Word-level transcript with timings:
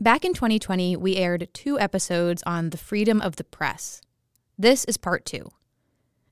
Back 0.00 0.24
in 0.24 0.34
2020, 0.34 0.96
we 0.96 1.16
aired 1.16 1.48
two 1.52 1.78
episodes 1.78 2.42
on 2.44 2.70
the 2.70 2.76
freedom 2.76 3.20
of 3.20 3.36
the 3.36 3.44
press. 3.44 4.00
This 4.58 4.84
is 4.86 4.96
part 4.96 5.24
two. 5.24 5.52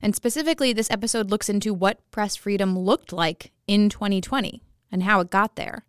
And 0.01 0.13
specifically, 0.13 0.73
this 0.73 0.91
episode 0.91 1.29
looks 1.29 1.47
into 1.47 1.73
what 1.73 2.11
press 2.11 2.35
freedom 2.35 2.77
looked 2.77 3.13
like 3.13 3.53
in 3.65 3.87
2020 3.87 4.61
and 4.91 5.03
how 5.03 5.21
it 5.21 5.29
got 5.29 5.55
there. 5.55 5.85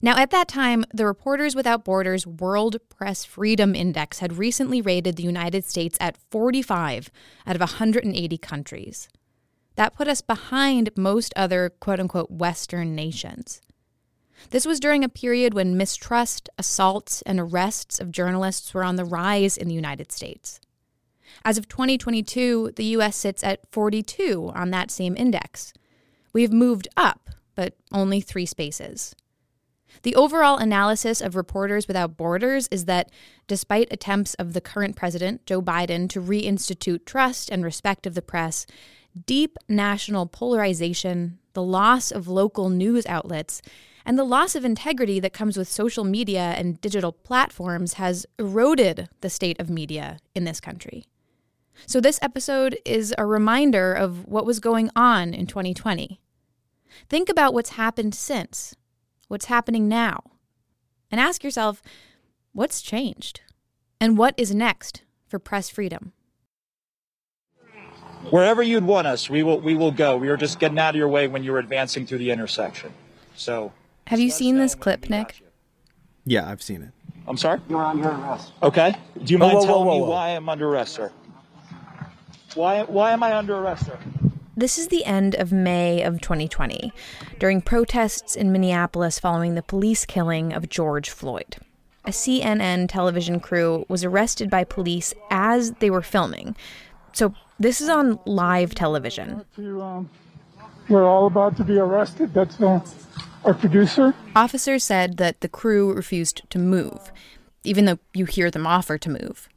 Now, 0.00 0.16
at 0.16 0.30
that 0.30 0.48
time, 0.48 0.86
the 0.94 1.04
Reporters 1.04 1.54
Without 1.54 1.84
Borders 1.84 2.26
World 2.26 2.76
Press 2.88 3.22
Freedom 3.22 3.74
Index 3.74 4.20
had 4.20 4.38
recently 4.38 4.80
rated 4.80 5.16
the 5.16 5.22
United 5.22 5.66
States 5.66 5.98
at 6.00 6.16
45 6.30 7.10
out 7.46 7.54
of 7.54 7.60
180 7.60 8.38
countries. 8.38 9.10
That 9.76 9.94
put 9.94 10.08
us 10.08 10.22
behind 10.22 10.90
most 10.96 11.34
other 11.36 11.68
quote 11.68 12.00
unquote 12.00 12.30
Western 12.30 12.94
nations. 12.94 13.60
This 14.50 14.66
was 14.66 14.80
during 14.80 15.04
a 15.04 15.08
period 15.08 15.54
when 15.54 15.76
mistrust, 15.76 16.48
assaults, 16.58 17.22
and 17.22 17.38
arrests 17.38 17.98
of 18.00 18.12
journalists 18.12 18.72
were 18.72 18.84
on 18.84 18.96
the 18.96 19.04
rise 19.04 19.56
in 19.56 19.68
the 19.68 19.74
United 19.74 20.10
States. 20.12 20.60
As 21.44 21.58
of 21.58 21.68
2022, 21.68 22.72
the 22.76 22.84
US 22.96 23.16
sits 23.16 23.44
at 23.44 23.60
42 23.70 24.52
on 24.54 24.70
that 24.70 24.90
same 24.90 25.16
index. 25.16 25.72
We've 26.32 26.52
moved 26.52 26.88
up, 26.96 27.30
but 27.54 27.74
only 27.92 28.20
three 28.20 28.46
spaces. 28.46 29.14
The 30.02 30.14
overall 30.14 30.58
analysis 30.58 31.20
of 31.20 31.34
Reporters 31.34 31.88
Without 31.88 32.16
Borders 32.16 32.68
is 32.70 32.84
that 32.84 33.10
despite 33.46 33.92
attempts 33.92 34.34
of 34.34 34.52
the 34.52 34.60
current 34.60 34.96
president, 34.96 35.46
Joe 35.46 35.62
Biden, 35.62 36.08
to 36.10 36.20
reinstitute 36.20 37.04
trust 37.04 37.50
and 37.50 37.64
respect 37.64 38.06
of 38.06 38.14
the 38.14 38.22
press, 38.22 38.66
deep 39.26 39.56
national 39.68 40.26
polarization, 40.26 41.38
the 41.54 41.62
loss 41.62 42.10
of 42.10 42.28
local 42.28 42.68
news 42.68 43.06
outlets, 43.06 43.62
and 44.04 44.18
the 44.18 44.24
loss 44.24 44.54
of 44.54 44.64
integrity 44.64 45.20
that 45.20 45.32
comes 45.32 45.56
with 45.56 45.68
social 45.68 46.04
media 46.04 46.54
and 46.56 46.80
digital 46.80 47.12
platforms 47.12 47.94
has 47.94 48.26
eroded 48.38 49.08
the 49.20 49.30
state 49.30 49.60
of 49.60 49.70
media 49.70 50.18
in 50.34 50.44
this 50.44 50.60
country. 50.60 51.04
So, 51.86 52.00
this 52.00 52.18
episode 52.22 52.78
is 52.84 53.14
a 53.16 53.26
reminder 53.26 53.92
of 53.92 54.26
what 54.26 54.44
was 54.44 54.60
going 54.60 54.90
on 54.96 55.32
in 55.32 55.46
2020. 55.46 56.20
Think 57.08 57.28
about 57.28 57.54
what's 57.54 57.70
happened 57.70 58.14
since, 58.14 58.74
what's 59.28 59.46
happening 59.46 59.88
now, 59.88 60.22
and 61.10 61.20
ask 61.20 61.44
yourself 61.44 61.82
what's 62.52 62.82
changed? 62.82 63.40
And 64.00 64.16
what 64.16 64.34
is 64.36 64.54
next 64.54 65.02
for 65.26 65.38
press 65.38 65.68
freedom? 65.68 66.12
Wherever 68.30 68.62
you'd 68.62 68.84
want 68.84 69.06
us, 69.06 69.30
we 69.30 69.42
will 69.42 69.60
we 69.60 69.74
will 69.74 69.92
go. 69.92 70.16
We 70.16 70.28
were 70.28 70.36
just 70.36 70.58
getting 70.58 70.78
out 70.78 70.90
of 70.90 70.96
your 70.96 71.08
way 71.08 71.28
when 71.28 71.44
you 71.44 71.52
were 71.52 71.58
advancing 71.58 72.06
through 72.06 72.18
the 72.18 72.30
intersection. 72.30 72.92
So 73.36 73.72
Have 74.08 74.20
you 74.20 74.30
seen 74.30 74.56
this 74.56 74.74
clip, 74.74 75.10
Nick? 75.10 75.42
Yeah, 76.24 76.48
I've 76.48 76.62
seen 76.62 76.80
it. 76.80 76.92
I'm 77.26 77.36
sorry? 77.36 77.60
You're 77.68 77.84
under 77.84 78.08
arrest. 78.08 78.52
Okay. 78.62 78.96
Do 79.22 79.32
you 79.32 79.36
mind 79.36 79.52
whoa, 79.52 79.60
whoa, 79.60 79.66
telling 79.66 79.86
whoa, 79.86 79.94
me 79.96 80.00
whoa. 80.00 80.10
why 80.10 80.28
I'm 80.30 80.48
under 80.48 80.66
arrest, 80.66 80.94
sir? 80.94 81.12
Why 82.54 82.84
why 82.84 83.12
am 83.12 83.22
I 83.22 83.36
under 83.36 83.56
arrest, 83.56 83.84
sir? 83.84 83.98
This 84.56 84.78
is 84.78 84.88
the 84.88 85.04
end 85.04 85.34
of 85.34 85.52
May 85.52 86.02
of 86.02 86.22
2020, 86.22 86.90
during 87.38 87.60
protests 87.60 88.34
in 88.34 88.50
Minneapolis 88.50 89.18
following 89.18 89.54
the 89.54 89.62
police 89.62 90.06
killing 90.06 90.54
of 90.54 90.70
George 90.70 91.10
Floyd. 91.10 91.58
A 92.06 92.10
CNN 92.10 92.88
television 92.88 93.40
crew 93.40 93.84
was 93.88 94.04
arrested 94.04 94.48
by 94.48 94.64
police 94.64 95.12
as 95.30 95.72
they 95.72 95.90
were 95.90 96.02
filming. 96.02 96.56
So, 97.12 97.34
this 97.60 97.82
is 97.82 97.90
on 97.90 98.18
live 98.24 98.74
television. 98.74 99.44
to, 99.56 99.82
um, 99.82 100.10
we're 100.88 101.04
all 101.04 101.26
about 101.26 101.58
to 101.58 101.64
be 101.64 101.78
arrested. 101.78 102.32
That's 102.32 102.58
uh, 102.60 102.80
our 103.44 103.54
producer. 103.54 104.14
Officers 104.34 104.84
said 104.84 105.16
that 105.16 105.40
the 105.40 105.48
crew 105.48 105.92
refused 105.92 106.42
to 106.50 106.58
move, 106.58 107.12
even 107.64 107.84
though 107.84 107.98
you 108.14 108.24
hear 108.24 108.50
them 108.50 108.66
offer 108.66 108.98
to 108.98 109.10
move. 109.10 109.48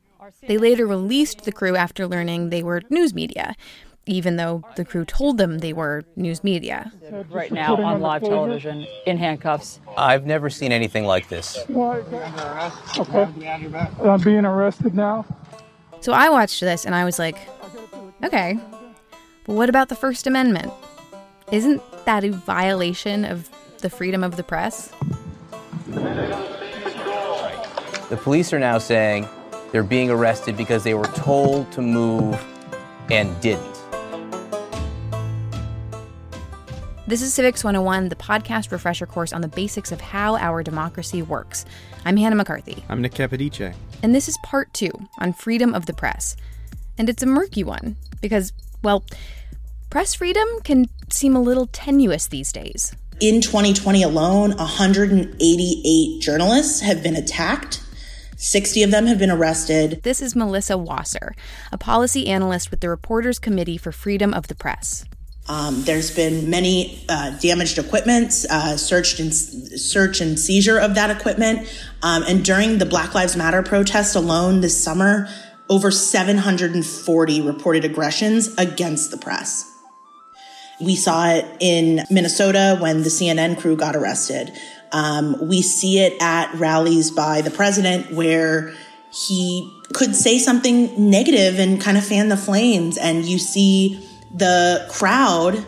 They 0.48 0.58
later 0.58 0.86
released 0.88 1.44
the 1.44 1.52
crew 1.52 1.76
after 1.76 2.08
learning 2.08 2.50
they 2.50 2.64
were 2.64 2.82
news 2.90 3.14
media, 3.14 3.56
even 4.06 4.36
though 4.38 4.64
the 4.76 4.86
crew 4.86 5.06
told 5.06 5.38
them 5.38 5.60
they 5.60 5.74
were 5.74 6.04
news 6.16 6.44
media. 6.44 6.92
right 7.30 7.52
now 7.52 7.76
on 7.76 8.02
live 8.02 8.24
television 8.24 8.86
in 9.06 9.18
handcuffs. 9.18 9.80
I've 9.98 10.26
never 10.26 10.50
seen 10.50 10.72
anything 10.72 11.06
like 11.06 11.28
this. 11.30 11.58
Okay. 11.70 13.28
I'm 14.04 14.22
being 14.22 14.46
arrested 14.46 14.96
now. 14.96 15.26
So 16.00 16.14
I 16.14 16.30
watched 16.30 16.62
this 16.62 16.86
and 16.86 16.96
I 16.96 17.06
was 17.06 17.20
like, 17.20 17.38
okay, 18.24 18.60
but 19.46 19.54
what 19.54 19.70
about 19.70 19.90
the 19.90 19.96
First 19.96 20.28
Amendment? 20.28 20.72
Isn't 21.52 21.82
that 22.06 22.24
a 22.24 22.32
violation 22.32 23.26
of 23.26 23.50
the 23.82 23.90
freedom 23.90 24.24
of 24.24 24.36
the 24.38 24.44
press? 24.44 24.92
The 28.10 28.20
police 28.22 28.54
are 28.54 28.60
now 28.60 28.78
saying 28.78 29.28
they're 29.72 29.84
being 29.84 30.10
arrested 30.10 30.58
because 30.58 30.84
they 30.84 30.94
were 30.94 31.06
told 31.08 31.72
to 31.74 31.82
move 31.82 32.44
and 33.10 33.40
didn't. 33.42 33.68
This 37.08 37.22
is 37.22 37.34
Civics 37.34 37.64
101, 37.64 38.10
the 38.10 38.16
podcast 38.16 38.72
refresher 38.72 39.06
course 39.06 39.34
on 39.34 39.42
the 39.42 39.48
basics 39.50 39.92
of 39.92 40.00
how 40.00 40.38
our 40.38 40.64
democracy 40.64 41.22
works. 41.22 41.66
I'm 42.06 42.16
Hannah 42.16 42.38
McCarthy, 42.38 42.84
I'm 42.88 43.02
Nick 43.02 43.14
Capodice. 43.14 43.74
and 44.02 44.16
this 44.16 44.30
is 44.30 44.38
part 44.44 44.74
two 44.74 44.92
on 45.20 45.34
freedom 45.34 45.74
of 45.74 45.88
the 45.88 45.94
press. 45.94 46.38
And 46.98 47.10
it's 47.10 47.22
a 47.24 47.26
murky 47.26 47.64
one 47.64 47.98
because, 48.22 48.54
well, 48.84 49.04
press 49.90 50.14
freedom 50.14 50.48
can 50.64 50.88
seem 51.10 51.36
a 51.36 51.42
little 51.42 51.68
tenuous 51.68 52.28
these 52.28 52.52
days. 52.54 52.96
In 53.22 53.40
2020 53.40 54.02
alone, 54.02 54.58
188 54.58 56.22
journalists 56.22 56.82
have 56.82 57.04
been 57.04 57.16
attacked. 57.16 57.84
60 58.38 58.82
of 58.82 58.90
them 58.90 59.06
have 59.06 59.20
been 59.20 59.30
arrested. 59.30 60.02
This 60.02 60.24
is 60.24 60.36
Melissa 60.36 60.76
Wasser, 60.76 61.36
a 61.72 61.78
policy 61.78 62.26
analyst 62.26 62.72
with 62.72 62.80
the 62.80 62.90
Reporters 62.90 63.38
Committee 63.38 63.78
for 63.78 63.92
Freedom 63.92 64.34
of 64.34 64.48
the 64.48 64.56
Press. 64.56 65.06
Um, 65.48 65.84
there's 65.84 66.10
been 66.16 66.50
many 66.50 67.06
uh, 67.10 67.38
damaged 67.38 67.78
equipments, 67.78 68.44
uh, 68.50 68.76
searched 68.76 69.20
and 69.20 69.32
search 69.32 70.20
and 70.20 70.40
seizure 70.40 70.80
of 70.80 70.96
that 70.96 71.16
equipment. 71.16 71.72
Um, 72.02 72.24
and 72.28 72.44
during 72.44 72.80
the 72.80 72.88
Black 72.88 73.14
Lives 73.14 73.38
Matter 73.38 73.62
protest 73.62 74.16
alone 74.16 74.62
this 74.62 74.84
summer, 74.84 75.30
over 75.70 75.92
740 75.92 77.42
reported 77.42 77.86
aggressions 77.86 78.56
against 78.58 79.12
the 79.12 79.18
press. 79.18 79.71
We 80.82 80.96
saw 80.96 81.30
it 81.30 81.46
in 81.60 82.06
Minnesota 82.10 82.78
when 82.80 83.04
the 83.04 83.10
CNN 83.10 83.60
crew 83.60 83.76
got 83.76 83.96
arrested. 83.96 84.52
Um, 84.92 85.48
we 85.48 85.62
see 85.62 86.00
it 86.00 86.22
at 86.22 86.54
rallies 86.56 87.12
by 87.12 87.42
the 87.42 87.52
president 87.52 88.12
where 88.12 88.74
he 89.12 89.72
could 89.94 90.16
say 90.16 90.38
something 90.38 91.10
negative 91.10 91.60
and 91.60 91.80
kind 91.80 91.98
of 91.98 92.06
fan 92.06 92.30
the 92.30 92.38
flames. 92.38 92.98
And 92.98 93.26
you 93.26 93.40
see 93.40 94.08
the 94.34 94.88
crowd 94.92 95.66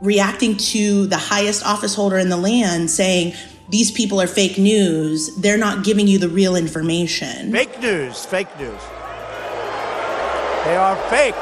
reacting 0.00 0.56
to 0.56 1.06
the 1.06 1.16
highest 1.16 1.64
office 1.64 1.94
holder 1.94 2.18
in 2.18 2.28
the 2.28 2.36
land 2.36 2.90
saying, 2.90 3.34
these 3.68 3.90
people 3.90 4.20
are 4.20 4.26
fake 4.26 4.56
news. 4.56 5.36
They're 5.36 5.58
not 5.58 5.84
giving 5.84 6.06
you 6.06 6.18
the 6.18 6.28
real 6.28 6.56
information. 6.56 7.52
Fake 7.52 7.80
news, 7.80 8.24
fake 8.24 8.48
news. 8.58 8.80
They 10.64 10.76
are 10.76 10.96
fake. 11.10 11.34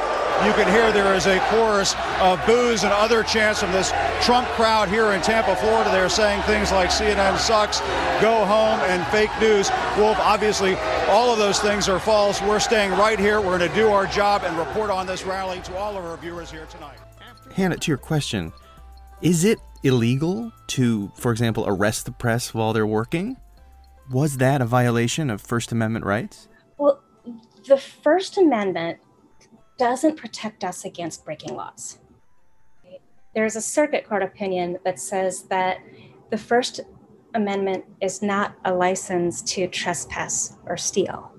You 0.45 0.53
can 0.53 0.69
hear 0.71 0.93
there 0.93 1.15
is 1.15 1.27
a 1.27 1.41
chorus 1.49 1.95
of 2.21 2.45
boos 2.45 2.85
and 2.85 2.93
other 2.93 3.23
chants 3.23 3.61
from 3.61 3.73
this 3.73 3.91
Trump 4.21 4.47
crowd 4.49 4.89
here 4.89 5.13
in 5.13 5.23
Tampa, 5.23 5.57
Florida. 5.57 5.91
They're 5.91 6.11
saying 6.11 6.43
things 6.43 6.71
like 6.71 6.91
CNN 6.91 7.39
sucks, 7.39 7.81
go 8.21 8.45
home, 8.45 8.79
and 8.81 9.05
fake 9.07 9.31
news. 9.41 9.71
Wolf, 9.97 10.19
obviously, 10.21 10.75
all 11.09 11.33
of 11.33 11.39
those 11.39 11.59
things 11.59 11.89
are 11.89 11.99
false. 11.99 12.43
We're 12.43 12.61
staying 12.61 12.91
right 12.93 13.19
here. 13.19 13.41
We're 13.41 13.59
going 13.59 13.69
to 13.71 13.75
do 13.75 13.89
our 13.89 14.07
job 14.07 14.43
and 14.45 14.57
report 14.59 14.91
on 14.91 15.07
this 15.07 15.25
rally 15.25 15.61
to 15.63 15.77
all 15.79 15.97
of 15.97 16.05
our 16.05 16.19
viewers 16.19 16.51
here 16.51 16.67
tonight. 16.67 16.99
Hannah, 17.55 17.79
to 17.79 17.91
your 17.91 17.99
question, 17.99 18.53
is 19.23 19.43
it 19.43 19.59
illegal 19.83 20.53
to, 20.69 21.11
for 21.17 21.33
example, 21.33 21.65
arrest 21.67 22.05
the 22.05 22.13
press 22.13 22.53
while 22.53 22.75
they're 22.75 22.87
working? 22.87 23.39
Was 24.11 24.37
that 24.37 24.61
a 24.61 24.67
violation 24.67 25.31
of 25.31 25.41
First 25.41 25.73
Amendment 25.73 26.05
rights? 26.05 26.47
Well, 26.77 27.03
the 27.67 27.79
First 27.79 28.37
Amendment 28.37 28.99
doesn't 29.79 30.17
protect 30.17 30.65
us 30.65 30.85
against 30.85 31.25
breaking 31.25 31.55
laws. 31.55 31.99
There's 33.35 33.57
a 33.57 33.61
circuit 33.61 34.09
court 34.09 34.23
opinion 34.23 34.79
that 34.85 34.99
says 34.99 35.43
that 35.45 35.79
the 36.31 36.39
First 36.39 36.81
Amendment 37.35 37.85
is 38.01 38.23
not 38.23 38.55
a 38.65 38.73
license 38.73 39.43
to 39.43 39.69
trespass 39.69 40.57
or 40.65 40.77
steal. 40.79 41.31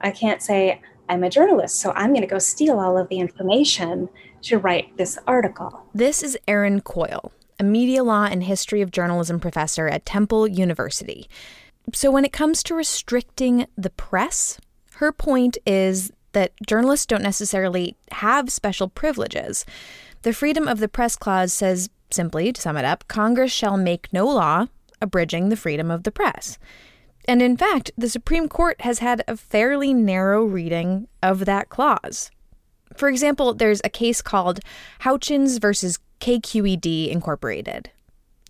I 0.00 0.10
can't 0.10 0.40
say, 0.40 0.80
I'm 1.08 1.22
a 1.22 1.28
journalist, 1.28 1.80
so 1.80 1.92
I'm 1.92 2.10
going 2.10 2.22
to 2.22 2.26
go 2.26 2.38
steal 2.38 2.80
all 2.80 2.96
of 2.96 3.08
the 3.08 3.20
information 3.20 4.08
to 4.42 4.58
write 4.58 4.96
this 4.96 5.18
article. 5.26 5.84
This 5.94 6.22
is 6.22 6.38
Erin 6.48 6.80
Coyle, 6.80 7.30
a 7.60 7.64
media 7.64 8.02
law 8.02 8.24
and 8.24 8.42
history 8.42 8.80
of 8.80 8.90
journalism 8.90 9.38
professor 9.38 9.86
at 9.86 10.06
Temple 10.06 10.48
University. 10.48 11.28
So, 11.92 12.10
when 12.10 12.24
it 12.24 12.32
comes 12.32 12.62
to 12.64 12.74
restricting 12.74 13.66
the 13.76 13.90
press, 13.90 14.58
her 14.94 15.12
point 15.12 15.58
is 15.66 16.10
that 16.34 16.52
journalists 16.66 17.06
don't 17.06 17.22
necessarily 17.22 17.96
have 18.12 18.52
special 18.52 18.88
privileges. 18.88 19.64
The 20.22 20.32
Freedom 20.32 20.68
of 20.68 20.78
the 20.78 20.88
Press 20.88 21.16
Clause 21.16 21.52
says, 21.52 21.90
simply 22.10 22.52
to 22.52 22.60
sum 22.60 22.76
it 22.76 22.84
up, 22.84 23.08
Congress 23.08 23.50
shall 23.50 23.76
make 23.76 24.12
no 24.12 24.26
law 24.26 24.66
abridging 25.00 25.48
the 25.48 25.56
freedom 25.56 25.90
of 25.90 26.04
the 26.04 26.12
press. 26.12 26.58
And 27.26 27.40
in 27.42 27.56
fact, 27.56 27.90
the 27.96 28.08
Supreme 28.08 28.48
Court 28.48 28.80
has 28.82 28.98
had 28.98 29.24
a 29.26 29.36
fairly 29.36 29.94
narrow 29.94 30.44
reading 30.44 31.08
of 31.22 31.46
that 31.46 31.68
clause. 31.68 32.30
For 32.96 33.08
example, 33.08 33.54
there's 33.54 33.80
a 33.82 33.88
case 33.88 34.22
called 34.22 34.60
Houchins 35.00 35.60
versus 35.60 35.98
KQED 36.20 37.10
Incorporated. 37.10 37.90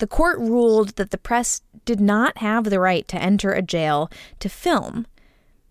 The 0.00 0.06
court 0.06 0.38
ruled 0.38 0.96
that 0.96 1.12
the 1.12 1.18
press 1.18 1.62
did 1.84 2.00
not 2.00 2.38
have 2.38 2.64
the 2.64 2.80
right 2.80 3.06
to 3.08 3.22
enter 3.22 3.52
a 3.52 3.62
jail 3.62 4.10
to 4.40 4.48
film, 4.48 5.06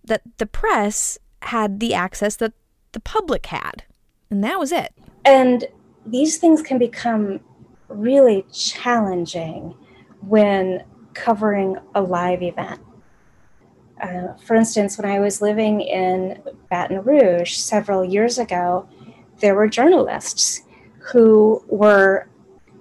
that 0.04 0.22
the 0.38 0.46
press 0.46 1.18
had 1.46 1.80
the 1.80 1.94
access 1.94 2.36
that 2.38 2.54
the 2.92 3.00
public 3.00 3.46
had. 3.48 3.84
And 4.30 4.44
that 4.44 4.60
was 4.60 4.72
it. 4.72 4.94
And 5.26 5.66
these 6.06 6.38
things 6.38 6.62
can 6.62 6.78
become 6.78 7.40
really 7.88 8.46
challenging 8.52 9.76
when 10.22 10.84
covering 11.14 11.78
a 11.96 12.02
live 12.02 12.42
event. 12.42 12.82
Uh, 14.02 14.34
for 14.46 14.56
instance, 14.56 14.98
when 14.98 15.10
I 15.10 15.20
was 15.20 15.42
living 15.42 15.82
in 15.82 16.42
Baton 16.70 17.04
Rouge 17.04 17.54
several 17.54 18.04
years 18.04 18.38
ago, 18.38 18.88
there 19.40 19.56
were 19.56 19.68
journalists 19.68 20.62
who 21.00 21.64
were 21.68 22.28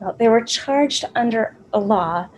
well, 0.01 0.17
they 0.19 0.29
were 0.29 0.43
charged 0.43 1.05
under 1.15 1.57
a 1.73 1.79
law 1.79 2.29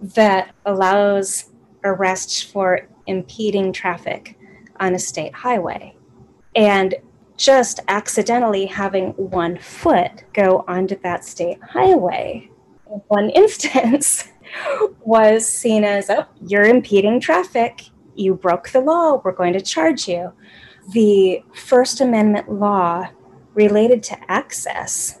that 0.00 0.54
allows 0.64 1.50
arrests 1.84 2.42
for 2.42 2.88
impeding 3.06 3.72
traffic 3.72 4.38
on 4.80 4.94
a 4.94 4.98
state 4.98 5.34
highway. 5.34 5.94
And 6.56 6.94
just 7.36 7.80
accidentally 7.88 8.66
having 8.66 9.10
one 9.10 9.58
foot 9.58 10.24
go 10.32 10.64
onto 10.68 10.98
that 11.02 11.24
state 11.24 11.58
highway 11.62 12.50
in 12.90 13.00
one 13.08 13.30
instance 13.34 14.28
was 15.04 15.46
seen 15.46 15.84
as, 15.84 16.10
oh, 16.10 16.26
you're 16.40 16.64
impeding 16.64 17.20
traffic 17.20 17.84
you 18.20 18.34
broke 18.34 18.70
the 18.70 18.80
law, 18.80 19.20
we're 19.24 19.32
going 19.32 19.52
to 19.54 19.60
charge 19.60 20.06
you. 20.06 20.32
The 20.92 21.42
First 21.54 22.00
Amendment 22.00 22.52
law 22.52 23.08
related 23.54 24.02
to 24.04 24.30
access 24.30 25.20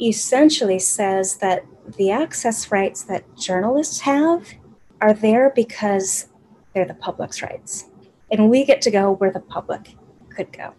essentially 0.00 0.78
says 0.78 1.36
that 1.36 1.64
the 1.96 2.10
access 2.10 2.72
rights 2.72 3.02
that 3.04 3.36
journalists 3.36 4.00
have 4.00 4.46
are 5.00 5.14
there 5.14 5.52
because 5.54 6.28
they're 6.74 6.86
the 6.86 6.94
public's 6.94 7.42
rights. 7.42 7.86
And 8.30 8.50
we 8.50 8.64
get 8.64 8.82
to 8.82 8.90
go 8.90 9.12
where 9.12 9.30
the 9.30 9.40
public 9.40 9.96
could 10.30 10.52
go. 10.52 10.74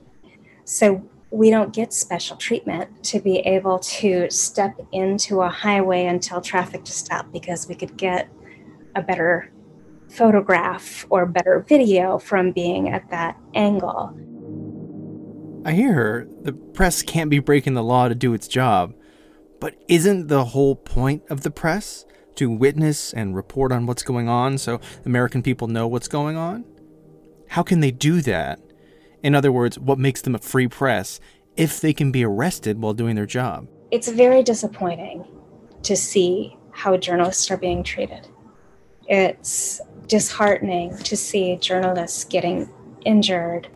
So 0.65 1.07
we 1.31 1.49
don't 1.49 1.73
get 1.73 1.93
special 1.93 2.37
treatment 2.37 3.03
to 3.05 3.19
be 3.19 3.39
able 3.39 3.79
to 3.79 4.29
step 4.29 4.79
into 4.91 5.41
a 5.41 5.49
highway 5.49 6.05
and 6.05 6.21
tell 6.21 6.41
traffic 6.41 6.83
to 6.85 6.91
stop 6.91 7.31
because 7.31 7.67
we 7.67 7.75
could 7.75 7.97
get 7.97 8.29
a 8.95 9.01
better 9.01 9.51
photograph 10.09 11.05
or 11.09 11.25
better 11.25 11.65
video 11.67 12.17
from 12.17 12.51
being 12.51 12.89
at 12.89 13.09
that 13.09 13.37
angle. 13.53 14.17
I 15.65 15.73
hear 15.73 15.93
her. 15.93 16.27
The 16.43 16.53
press 16.53 17.01
can't 17.01 17.29
be 17.29 17.39
breaking 17.39 17.73
the 17.73 17.83
law 17.83 18.07
to 18.07 18.15
do 18.15 18.33
its 18.33 18.47
job. 18.47 18.93
But 19.59 19.75
isn't 19.87 20.27
the 20.27 20.45
whole 20.45 20.75
point 20.75 21.23
of 21.29 21.41
the 21.41 21.51
press 21.51 22.05
to 22.35 22.49
witness 22.49 23.11
and 23.11 23.35
report 23.35 23.71
on 23.71 23.85
what's 23.85 24.03
going 24.03 24.29
on 24.29 24.57
so 24.59 24.79
American 25.03 25.41
people 25.41 25.67
know 25.67 25.87
what's 25.87 26.07
going 26.07 26.37
on? 26.37 26.63
How 27.49 27.63
can 27.63 27.79
they 27.79 27.91
do 27.91 28.21
that? 28.21 28.59
In 29.23 29.35
other 29.35 29.51
words, 29.51 29.79
what 29.79 29.99
makes 29.99 30.21
them 30.21 30.35
a 30.35 30.39
free 30.39 30.67
press 30.67 31.19
if 31.55 31.81
they 31.81 31.93
can 31.93 32.11
be 32.11 32.23
arrested 32.23 32.79
while 32.81 32.93
doing 32.93 33.15
their 33.15 33.25
job? 33.25 33.67
It's 33.91 34.09
very 34.09 34.43
disappointing 34.43 35.25
to 35.83 35.95
see 35.95 36.57
how 36.71 36.97
journalists 36.97 37.49
are 37.49 37.57
being 37.57 37.83
treated. 37.83 38.27
It's 39.07 39.81
disheartening 40.07 40.97
to 40.99 41.15
see 41.15 41.55
journalists 41.55 42.25
getting 42.25 42.69
injured 43.05 43.67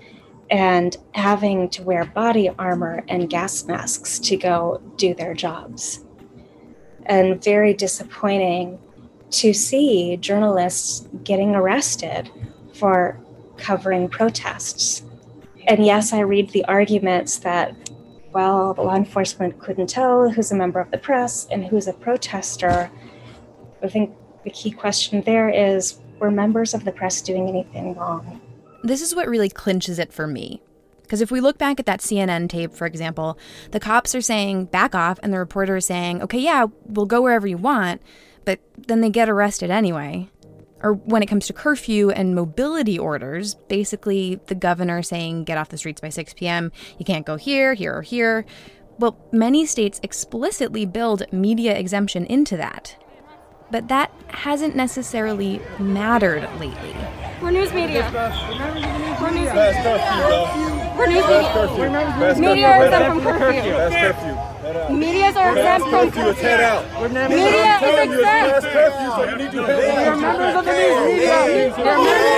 and 0.50 0.98
having 1.14 1.70
to 1.70 1.84
wear 1.84 2.04
body 2.04 2.50
armor 2.60 3.04
and 3.08 3.30
gas 3.30 3.64
masks 3.64 4.20
to 4.20 4.36
go 4.36 4.82
do 4.98 5.14
their 5.14 5.34
jobs. 5.34 6.04
And 7.06 7.42
very 7.42 7.74
disappointing 7.74 8.78
to 9.32 9.54
see 9.54 10.18
journalists 10.18 11.08
getting 11.24 11.56
arrested 11.56 12.30
for 12.74 13.21
covering 13.62 14.10
protests. 14.10 15.04
And 15.68 15.86
yes, 15.86 16.12
I 16.12 16.20
read 16.22 16.50
the 16.50 16.66
arguments 16.66 17.38
that, 17.40 17.76
well, 18.34 18.74
the 18.74 18.82
law 18.82 18.96
enforcement 18.96 19.60
couldn't 19.60 19.88
tell 19.88 20.30
who's 20.30 20.52
a 20.52 20.56
member 20.56 20.80
of 20.80 20.92
the 20.92 20.98
press 20.98 21.48
and 21.52 21.64
who's 21.64 21.88
a 21.88 21.94
protester. 21.94 22.92
I 23.84 23.88
think 23.88 24.14
the 24.44 24.50
key 24.50 24.72
question 24.72 25.22
there 25.22 25.50
is 25.50 26.00
were 26.20 26.32
members 26.32 26.74
of 26.74 26.86
the 26.86 26.92
press 26.92 27.22
doing 27.22 27.50
anything 27.50 27.96
wrong? 27.96 28.42
This 28.84 29.02
is 29.02 29.14
what 29.14 29.28
really 29.28 29.50
clinches 29.50 30.00
it 30.00 30.14
for 30.14 30.28
me. 30.28 30.62
Because 31.02 31.22
if 31.22 31.30
we 31.30 31.42
look 31.42 31.58
back 31.58 31.80
at 31.80 31.86
that 31.88 32.00
CNN 32.00 32.48
tape, 32.48 32.74
for 32.74 32.86
example, 32.86 33.38
the 33.72 33.82
cops 33.82 34.16
are 34.16 34.22
saying, 34.22 34.66
back 34.66 34.96
off, 34.96 35.20
and 35.22 35.34
the 35.34 35.40
reporter 35.40 35.76
is 35.76 35.86
saying, 35.86 36.22
okay, 36.22 36.40
yeah, 36.40 36.68
we'll 36.86 37.06
go 37.06 37.22
wherever 37.22 37.48
you 37.48 37.58
want, 37.58 38.02
but 38.46 38.60
then 38.78 39.02
they 39.02 39.10
get 39.10 39.30
arrested 39.30 39.70
anyway. 39.70 40.30
Or 40.84 40.94
when 40.94 41.22
it 41.22 41.28
comes 41.28 41.48
to 41.48 41.54
curfew 41.54 42.10
and 42.10 42.36
mobility 42.36 42.98
orders, 42.98 43.56
basically 43.56 44.40
the 44.48 44.56
governor 44.56 45.02
saying, 45.04 45.44
get 45.44 45.58
off 45.58 45.70
the 45.70 45.78
streets 45.78 46.02
by 46.02 46.10
6 46.10 46.34
p.m., 46.34 46.72
you 46.98 47.06
can't 47.06 47.26
go 47.26 47.36
here, 47.36 47.74
here, 47.74 47.98
or 47.98 48.02
here. 48.02 48.46
Well, 48.98 49.18
many 49.32 49.66
states 49.66 50.00
explicitly 50.04 50.86
build 50.86 51.24
media 51.32 51.78
exemption 51.78 52.26
into 52.26 52.58
that 52.58 52.98
but 53.72 53.88
that 53.88 54.12
hasn't 54.28 54.76
necessarily 54.76 55.62
mattered 55.80 56.44
lately. 56.60 56.96
We're 57.42 57.52
news 57.52 57.74
media. 57.74 58.12
We're 59.20 59.32
news 59.32 59.54
media. 59.54 59.86
We're 60.98 61.08
news 61.08 61.28
media. 62.38 62.50
Media 62.50 62.68
are 62.68 62.86
exempt 62.86 63.24
from 63.24 63.38
curfew. 63.40 64.51
Medias 64.92 65.36
are 65.36 65.58
exempt 65.58 65.90
from 65.90 66.12
curfew. 66.12 66.54
Media 67.10 67.80
is 67.84 67.98
exempt. 68.08 68.66
We're 69.54 70.16
members 70.16 70.56
of 70.56 70.66
the 70.66 70.72
media. 70.72 71.74
We're 71.78 71.98
members 71.98 72.32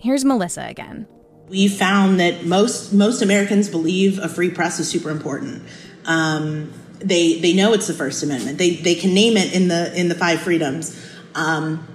Here's 0.00 0.24
Melissa 0.24 0.66
again 0.68 1.06
we 1.48 1.68
found 1.68 2.20
that 2.20 2.44
most 2.44 2.92
most 2.92 3.22
Americans 3.22 3.68
believe 3.68 4.18
a 4.18 4.28
free 4.28 4.50
press 4.50 4.78
is 4.78 4.88
super 4.88 5.10
important. 5.10 5.62
Um, 6.04 6.72
they 6.98 7.40
they 7.40 7.52
know 7.52 7.72
it's 7.72 7.86
the 7.86 7.94
First 7.94 8.22
Amendment. 8.22 8.58
They 8.58 8.76
they 8.76 8.94
can 8.94 9.14
name 9.14 9.36
it 9.36 9.54
in 9.54 9.68
the 9.68 9.98
in 9.98 10.08
the 10.08 10.14
five 10.14 10.40
freedoms, 10.40 10.98
um, 11.34 11.86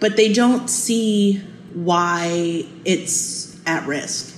but 0.00 0.16
they 0.16 0.32
don't 0.32 0.68
see 0.68 1.42
why 1.76 2.64
it's 2.86 3.60
at 3.66 3.86
risk. 3.86 4.34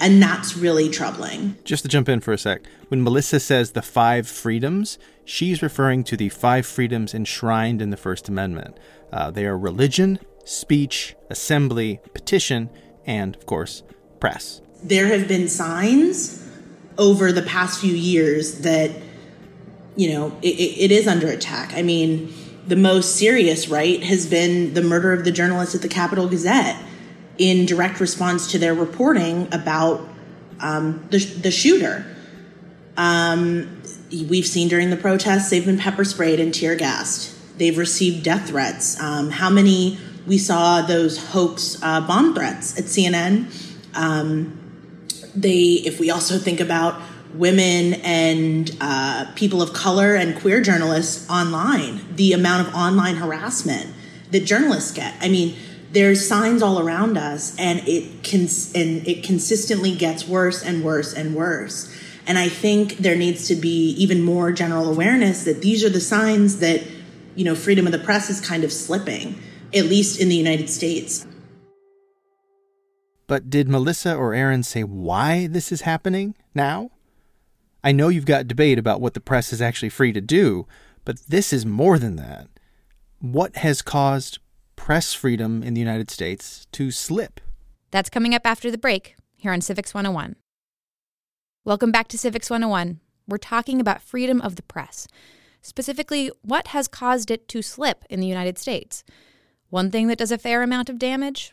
And 0.00 0.22
that's 0.22 0.56
really 0.56 0.90
troubling. 0.90 1.56
Just 1.64 1.82
to 1.82 1.88
jump 1.88 2.08
in 2.08 2.20
for 2.20 2.32
a 2.32 2.38
sec, 2.38 2.60
when 2.88 3.02
Melissa 3.02 3.40
says 3.40 3.72
the 3.72 3.82
five 3.82 4.28
freedoms, 4.28 4.98
she's 5.24 5.62
referring 5.62 6.04
to 6.04 6.16
the 6.16 6.28
five 6.28 6.66
freedoms 6.66 7.14
enshrined 7.14 7.80
in 7.80 7.90
the 7.90 7.96
First 7.96 8.28
Amendment. 8.28 8.78
Uh, 9.10 9.30
they 9.30 9.46
are 9.46 9.58
religion, 9.58 10.20
speech, 10.44 11.16
assembly, 11.30 12.00
petition, 12.12 12.68
and, 13.06 13.34
of 13.34 13.46
course, 13.46 13.82
press. 14.20 14.60
There 14.84 15.06
have 15.06 15.26
been 15.26 15.48
signs 15.48 16.46
over 16.98 17.32
the 17.32 17.42
past 17.42 17.80
few 17.80 17.94
years 17.94 18.60
that, 18.60 18.90
you 19.96 20.12
know, 20.12 20.36
it, 20.42 20.48
it 20.48 20.92
is 20.92 21.08
under 21.08 21.28
attack. 21.28 21.72
I 21.74 21.82
mean, 21.82 22.32
the 22.68 22.76
most 22.76 23.16
serious, 23.16 23.68
right, 23.68 24.02
has 24.02 24.26
been 24.26 24.74
the 24.74 24.82
murder 24.82 25.12
of 25.12 25.24
the 25.24 25.32
journalist 25.32 25.74
at 25.74 25.82
the 25.82 25.88
Capitol 25.88 26.28
Gazette 26.28 26.80
in 27.38 27.66
direct 27.66 28.00
response 28.00 28.50
to 28.52 28.58
their 28.58 28.74
reporting 28.74 29.52
about 29.52 30.06
um, 30.60 31.06
the, 31.10 31.18
the 31.18 31.50
shooter. 31.50 32.04
Um, 32.96 33.82
we've 34.10 34.46
seen 34.46 34.68
during 34.68 34.90
the 34.90 34.96
protests, 34.96 35.50
they've 35.50 35.64
been 35.64 35.78
pepper 35.78 36.04
sprayed 36.04 36.40
and 36.40 36.52
tear 36.52 36.74
gassed. 36.74 37.34
They've 37.58 37.76
received 37.76 38.24
death 38.24 38.48
threats. 38.48 39.00
Um, 39.00 39.30
how 39.30 39.50
many 39.50 39.98
we 40.28 40.38
saw 40.38 40.82
those 40.82 41.16
hoax 41.30 41.78
uh, 41.82 42.02
bomb 42.02 42.34
threats 42.34 42.78
at 42.78 42.84
CNN. 42.84 43.50
Um, 43.94 44.58
they, 45.34 45.82
if 45.84 45.98
we 45.98 46.10
also 46.10 46.38
think 46.38 46.60
about 46.60 47.00
women 47.34 47.94
and 48.02 48.76
uh, 48.80 49.26
people 49.34 49.62
of 49.62 49.72
color 49.72 50.14
and 50.14 50.38
queer 50.38 50.60
journalists 50.60 51.28
online, 51.30 52.00
the 52.14 52.32
amount 52.32 52.66
of 52.66 52.74
online 52.74 53.16
harassment 53.16 53.94
that 54.30 54.44
journalists 54.44 54.92
get. 54.92 55.14
I 55.20 55.28
mean, 55.28 55.56
there's 55.92 56.26
signs 56.26 56.62
all 56.62 56.80
around 56.80 57.16
us, 57.16 57.58
and 57.58 57.80
it 57.88 58.22
can 58.22 58.42
and 58.74 59.06
it 59.08 59.24
consistently 59.24 59.94
gets 59.94 60.28
worse 60.28 60.62
and 60.62 60.84
worse 60.84 61.14
and 61.14 61.34
worse. 61.34 61.94
And 62.26 62.38
I 62.38 62.48
think 62.48 62.98
there 62.98 63.16
needs 63.16 63.48
to 63.48 63.54
be 63.54 63.90
even 63.92 64.22
more 64.22 64.52
general 64.52 64.90
awareness 64.90 65.44
that 65.44 65.62
these 65.62 65.82
are 65.82 65.88
the 65.88 66.00
signs 66.00 66.58
that 66.58 66.82
you 67.34 67.44
know 67.44 67.54
freedom 67.54 67.86
of 67.86 67.92
the 67.92 67.98
press 67.98 68.28
is 68.28 68.40
kind 68.40 68.64
of 68.64 68.72
slipping 68.72 69.40
at 69.74 69.84
least 69.84 70.20
in 70.20 70.28
the 70.28 70.36
United 70.36 70.68
States. 70.70 71.26
But 73.26 73.50
did 73.50 73.68
Melissa 73.68 74.14
or 74.14 74.32
Erin 74.32 74.62
say 74.62 74.82
why 74.82 75.46
this 75.46 75.70
is 75.70 75.82
happening 75.82 76.34
now? 76.54 76.90
I 77.82 77.92
know 77.92 78.08
you've 78.08 78.26
got 78.26 78.48
debate 78.48 78.78
about 78.78 79.00
what 79.00 79.14
the 79.14 79.20
press 79.20 79.52
is 79.52 79.62
actually 79.62 79.90
free 79.90 80.12
to 80.12 80.20
do, 80.20 80.66
but 81.04 81.20
this 81.28 81.52
is 81.52 81.64
more 81.64 81.96
than 81.98 82.16
that. 82.16 82.48
What 83.20 83.56
has 83.56 83.82
caused 83.82 84.40
press 84.74 85.14
freedom 85.14 85.62
in 85.62 85.74
the 85.74 85.80
United 85.80 86.10
States 86.10 86.66
to 86.72 86.90
slip? 86.90 87.40
That's 87.92 88.10
coming 88.10 88.34
up 88.34 88.42
after 88.44 88.70
the 88.72 88.78
break 88.78 89.14
here 89.36 89.52
on 89.52 89.60
Civics 89.60 89.94
101. 89.94 90.34
Welcome 91.64 91.92
back 91.92 92.08
to 92.08 92.18
Civics 92.18 92.50
101. 92.50 92.98
We're 93.28 93.38
talking 93.38 93.80
about 93.80 94.02
freedom 94.02 94.40
of 94.40 94.56
the 94.56 94.62
press, 94.62 95.06
specifically, 95.62 96.32
what 96.42 96.68
has 96.68 96.88
caused 96.88 97.30
it 97.30 97.46
to 97.48 97.62
slip 97.62 98.04
in 98.10 98.18
the 98.18 98.26
United 98.26 98.58
States. 98.58 99.04
One 99.70 99.92
thing 99.92 100.08
that 100.08 100.18
does 100.18 100.32
a 100.32 100.38
fair 100.38 100.62
amount 100.62 100.88
of 100.88 100.98
damage 100.98 101.52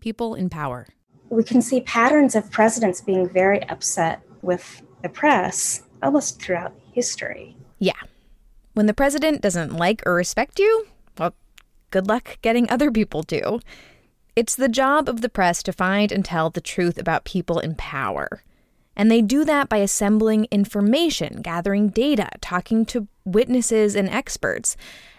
people 0.00 0.34
in 0.34 0.48
power. 0.48 0.86
We 1.28 1.44
can 1.44 1.60
see 1.60 1.80
patterns 1.82 2.34
of 2.34 2.50
presidents 2.50 3.02
being 3.02 3.28
very 3.28 3.62
upset 3.68 4.22
with 4.40 4.82
the 5.02 5.08
press 5.08 5.82
almost 6.02 6.40
throughout 6.40 6.72
history. 6.92 7.56
Yeah. 7.78 8.00
When 8.74 8.86
the 8.86 8.94
president 8.94 9.40
doesn't 9.40 9.76
like 9.76 10.02
or 10.06 10.14
respect 10.14 10.58
you, 10.58 10.86
well, 11.18 11.34
good 11.90 12.06
luck 12.06 12.38
getting 12.42 12.68
other 12.68 12.90
people 12.90 13.22
to. 13.24 13.60
It's 14.34 14.54
the 14.54 14.68
job 14.68 15.08
of 15.08 15.22
the 15.22 15.30
press 15.30 15.62
to 15.62 15.72
find 15.72 16.12
and 16.12 16.24
tell 16.24 16.50
the 16.50 16.60
truth 16.60 16.98
about 16.98 17.24
people 17.24 17.58
in 17.58 17.74
power. 17.74 18.42
And 18.94 19.10
they 19.10 19.22
do 19.22 19.44
that 19.44 19.68
by 19.68 19.78
assembling 19.78 20.46
information, 20.50 21.42
gathering 21.42 21.88
data, 21.88 22.28
talking 22.40 22.84
to 22.86 23.08
witnesses 23.24 23.94
and 23.94 24.08
experts, 24.08 24.76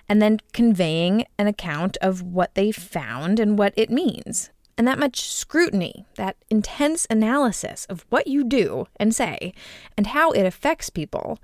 and 0.10 0.22
then 0.22 0.39
conveying 0.53 1.25
an 1.38 1.48
account 1.48 1.98
of 2.01 2.24
what 2.24 2.55
they 2.55 2.72
found 2.72 3.39
and 3.39 3.57
what 3.57 3.74
it 3.75 3.89
means. 3.89 4.50
And 4.77 4.88
that 4.88 5.00
much 5.00 5.31
scrutiny, 5.31 6.05
that 6.15 6.38
intense 6.51 7.07
analysis 7.10 7.86
of 7.86 8.05
what 8.10 8.27
you 8.27 8.43
do 8.43 8.88
and 8.98 9.15
say 9.15 9.53
and 9.98 10.07
how 10.07 10.31
it 10.31 10.43
affects 10.46 10.91
people. 10.91 11.39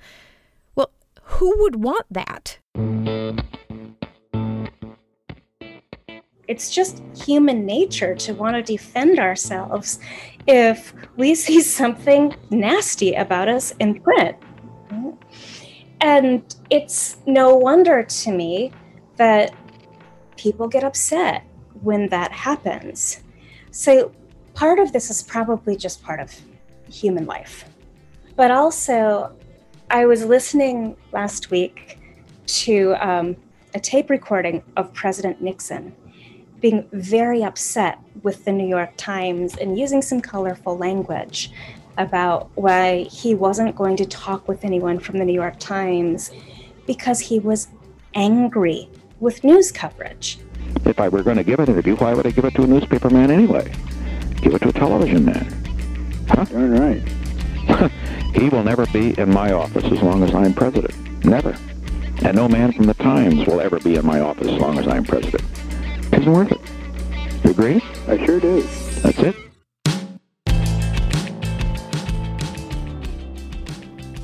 Well, 0.76 0.92
who 1.24 1.56
would 1.64 1.84
want 1.84 2.06
that? 2.12 2.60
It's 6.48 6.70
just 6.70 7.02
human 7.16 7.66
nature 7.66 8.14
to 8.16 8.34
want 8.34 8.56
to 8.56 8.62
defend 8.62 9.18
ourselves 9.18 9.98
if 10.46 10.94
we 11.16 11.34
see 11.46 11.62
something 11.62 12.36
nasty 12.52 13.16
about 13.16 13.48
us 13.50 13.72
in 13.80 14.00
print. 14.00 14.38
And 16.02 16.44
it's 16.70 17.18
no 17.26 17.56
wonder 17.56 18.04
to 18.04 18.32
me 18.32 18.74
that 19.16 19.56
people 20.36 20.68
get 20.68 20.84
upset 20.84 21.46
when 21.84 22.10
that 22.10 22.32
happens. 22.32 23.22
So, 23.72 24.12
part 24.54 24.80
of 24.80 24.94
this 24.94 25.10
is 25.10 25.22
probably 25.24 25.76
just 25.76 26.04
part 26.04 26.20
of 26.20 26.34
human 26.90 27.26
life. 27.26 27.66
But 28.36 28.52
also, 28.52 29.36
I 29.90 30.06
was 30.06 30.26
listening 30.26 30.96
last 31.12 31.52
week 31.52 32.00
to 32.46 32.96
um, 33.00 33.36
a 33.74 33.80
tape 33.80 34.10
recording 34.10 34.64
of 34.78 34.94
President 34.94 35.42
Nixon 35.42 35.96
being 36.62 36.88
very 36.94 37.44
upset 37.44 38.00
with 38.22 38.46
the 38.46 38.52
New 38.52 38.68
York 38.68 38.92
Times 38.96 39.58
and 39.58 39.78
using 39.78 40.02
some 40.02 40.22
colorful 40.22 40.78
language 40.78 41.52
about 41.98 42.50
why 42.56 43.04
he 43.04 43.36
wasn't 43.36 43.76
going 43.76 43.98
to 43.98 44.06
talk 44.06 44.48
with 44.48 44.64
anyone 44.64 44.98
from 44.98 45.20
the 45.20 45.26
New 45.26 45.34
York 45.34 45.60
Times 45.60 46.32
because 46.88 47.20
he 47.20 47.40
was 47.40 47.68
angry 48.14 48.90
with 49.20 49.44
news 49.44 49.72
coverage. 49.72 50.40
If 50.86 51.00
I 51.00 51.10
were 51.10 51.24
going 51.24 51.38
to 51.38 51.44
give 51.44 51.60
an 51.60 51.70
interview, 51.70 51.96
why 51.96 52.14
would 52.14 52.28
I 52.28 52.32
give 52.32 52.46
it 52.46 52.56
to 52.56 52.64
a 52.64 52.68
newspaper 52.68 53.10
man 53.10 53.32
anyway? 53.32 53.74
Give 54.42 54.54
it 54.54 54.62
to 54.64 54.70
a 54.70 54.74
television 54.74 55.26
man. 55.26 56.26
Huh? 56.28 56.46
Darn 56.46 56.80
right. 56.80 57.92
he 58.36 58.50
will 58.50 58.64
never 58.64 58.86
be 58.88 59.18
in 59.20 59.30
my 59.30 59.52
office 59.52 59.86
as 59.86 60.02
long 60.02 60.24
as 60.24 60.34
I'm 60.34 60.54
president. 60.54 60.94
Never. 61.26 61.56
And 62.24 62.36
no 62.36 62.48
man 62.48 62.72
from 62.74 62.86
the 62.86 62.94
Times 62.96 63.46
will 63.48 63.62
ever 63.62 63.80
be 63.80 63.96
in 63.96 64.06
my 64.06 64.20
office 64.20 64.48
as 64.48 64.60
long 64.60 64.78
as 64.78 64.88
I'm 64.88 65.04
president 65.04 65.44
isn't 66.24 66.32
worth 66.32 66.52
it. 66.52 66.62
You 67.44 67.52
agree? 67.52 67.82
I 68.08 68.26
sure 68.26 68.40
do. 68.40 68.62
That's 69.02 69.20
it. 69.20 69.36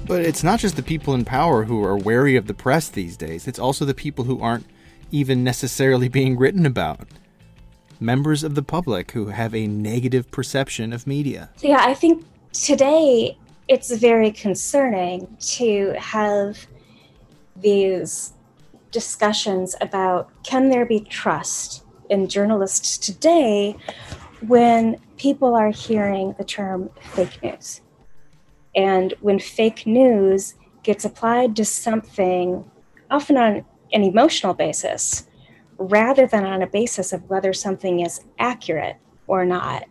But 0.06 0.26
it's 0.26 0.44
not 0.44 0.60
just 0.60 0.76
the 0.76 0.84
people 0.84 1.14
in 1.14 1.26
power 1.26 1.66
who 1.66 1.84
are 1.84 1.98
wary 1.98 2.36
of 2.36 2.48
the 2.48 2.54
press 2.54 2.90
these 2.90 3.16
days, 3.16 3.48
it's 3.48 3.60
also 3.60 3.86
the 3.86 3.94
people 3.94 4.26
who 4.26 4.42
aren't 4.42 4.66
even 5.12 5.44
necessarily 5.44 6.08
being 6.08 6.38
written 6.38 6.66
about. 6.66 7.08
Members 8.00 8.44
of 8.44 8.56
the 8.56 8.64
public 8.64 9.12
who 9.12 9.28
have 9.28 9.54
a 9.54 9.68
negative 9.68 10.32
perception 10.32 10.94
of 10.94 11.06
media. 11.06 11.50
Yeah, 11.60 11.82
I 11.82 11.94
think 11.94 12.26
today 12.54 13.38
it's 13.68 13.92
very 13.96 14.32
concerning 14.32 15.36
to 15.40 15.94
have 15.98 16.66
these 17.56 18.34
discussions 18.92 19.76
about 19.82 20.32
can 20.44 20.70
there 20.70 20.86
be 20.86 21.02
trust 21.02 21.84
in 22.10 22.28
journalists 22.28 22.98
today 22.98 23.76
when 24.48 24.98
people 25.18 25.54
are 25.56 25.70
hearing 25.70 26.34
the 26.38 26.44
term 26.44 26.90
fake 27.14 27.42
news. 27.44 27.82
And 28.76 29.14
when 29.22 29.40
fake 29.40 29.86
news 29.86 30.56
gets 30.84 31.06
applied 31.06 31.56
to 31.58 31.66
something, 31.66 32.64
often 33.12 33.38
on 33.38 33.66
an 33.94 34.04
emotional 34.04 34.54
basis, 34.54 35.28
rather 35.78 36.28
than 36.28 36.46
on 36.46 36.62
a 36.62 36.68
basis 36.68 37.14
of 37.14 37.30
whether 37.30 37.54
something 37.54 38.00
is 38.02 38.22
accurate 38.38 38.98
or 39.28 39.46
not, 39.46 39.86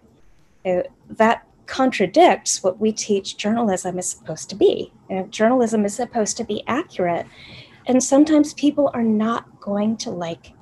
it, 0.65 0.87
uh, 0.87 0.89
that 1.11 1.45
contradicts 1.67 2.63
what 2.63 2.81
we 2.81 2.93
teach 2.93 3.37
journalism 3.37 3.99
is 3.99 4.09
supposed 4.09 4.49
to 4.49 4.57
be. 4.57 4.93
You 5.11 5.17
know, 5.17 5.27
journalism 5.27 5.85
is 5.85 5.95
supposed 5.95 6.37
to 6.39 6.45
be 6.45 6.63
accurate 6.67 7.27
and 7.89 8.05
sometimes 8.05 8.53
people 8.53 8.91
are 8.93 9.03
not 9.03 9.61
going 9.61 9.97
to 9.97 10.11
like 10.11 10.53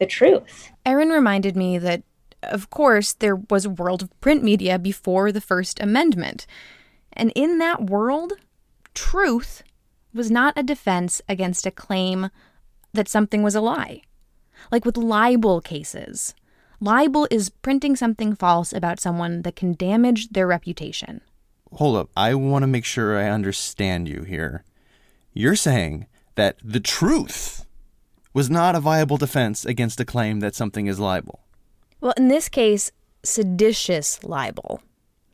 the 0.00 0.06
truth. 0.06 0.72
Erin 0.86 1.10
reminded 1.10 1.54
me 1.54 1.76
that, 1.78 2.02
of 2.42 2.70
course, 2.70 3.12
there 3.12 3.36
was 3.36 3.66
a 3.66 3.70
world 3.70 4.02
of 4.02 4.20
print 4.20 4.42
media 4.42 4.78
before 4.78 5.30
the 5.30 5.42
First 5.42 5.78
Amendment. 5.80 6.46
And 7.12 7.30
in 7.36 7.58
that 7.58 7.84
world, 7.84 8.32
truth 8.94 9.62
was 10.14 10.30
not 10.30 10.54
a 10.56 10.62
defense 10.62 11.20
against 11.28 11.66
a 11.66 11.70
claim 11.70 12.30
that 12.92 13.08
something 13.08 13.42
was 13.42 13.54
a 13.54 13.60
lie. 13.60 14.02
Like 14.70 14.84
with 14.84 14.96
libel 14.96 15.60
cases. 15.60 16.34
Libel 16.80 17.28
is 17.30 17.48
printing 17.48 17.96
something 17.96 18.34
false 18.34 18.72
about 18.72 19.00
someone 19.00 19.42
that 19.42 19.56
can 19.56 19.74
damage 19.74 20.30
their 20.30 20.46
reputation. 20.46 21.20
Hold 21.74 21.96
up. 21.96 22.10
I 22.16 22.34
want 22.34 22.64
to 22.64 22.66
make 22.66 22.84
sure 22.84 23.18
I 23.18 23.30
understand 23.30 24.08
you 24.08 24.22
here. 24.22 24.64
You're 25.32 25.56
saying 25.56 26.06
that 26.34 26.56
the 26.62 26.80
truth 26.80 27.64
was 28.34 28.50
not 28.50 28.74
a 28.74 28.80
viable 28.80 29.16
defense 29.16 29.64
against 29.64 30.00
a 30.00 30.04
claim 30.04 30.40
that 30.40 30.54
something 30.54 30.86
is 30.86 30.98
libel. 30.98 31.40
Well, 32.00 32.14
in 32.16 32.28
this 32.28 32.48
case, 32.48 32.90
seditious 33.22 34.22
libel. 34.24 34.82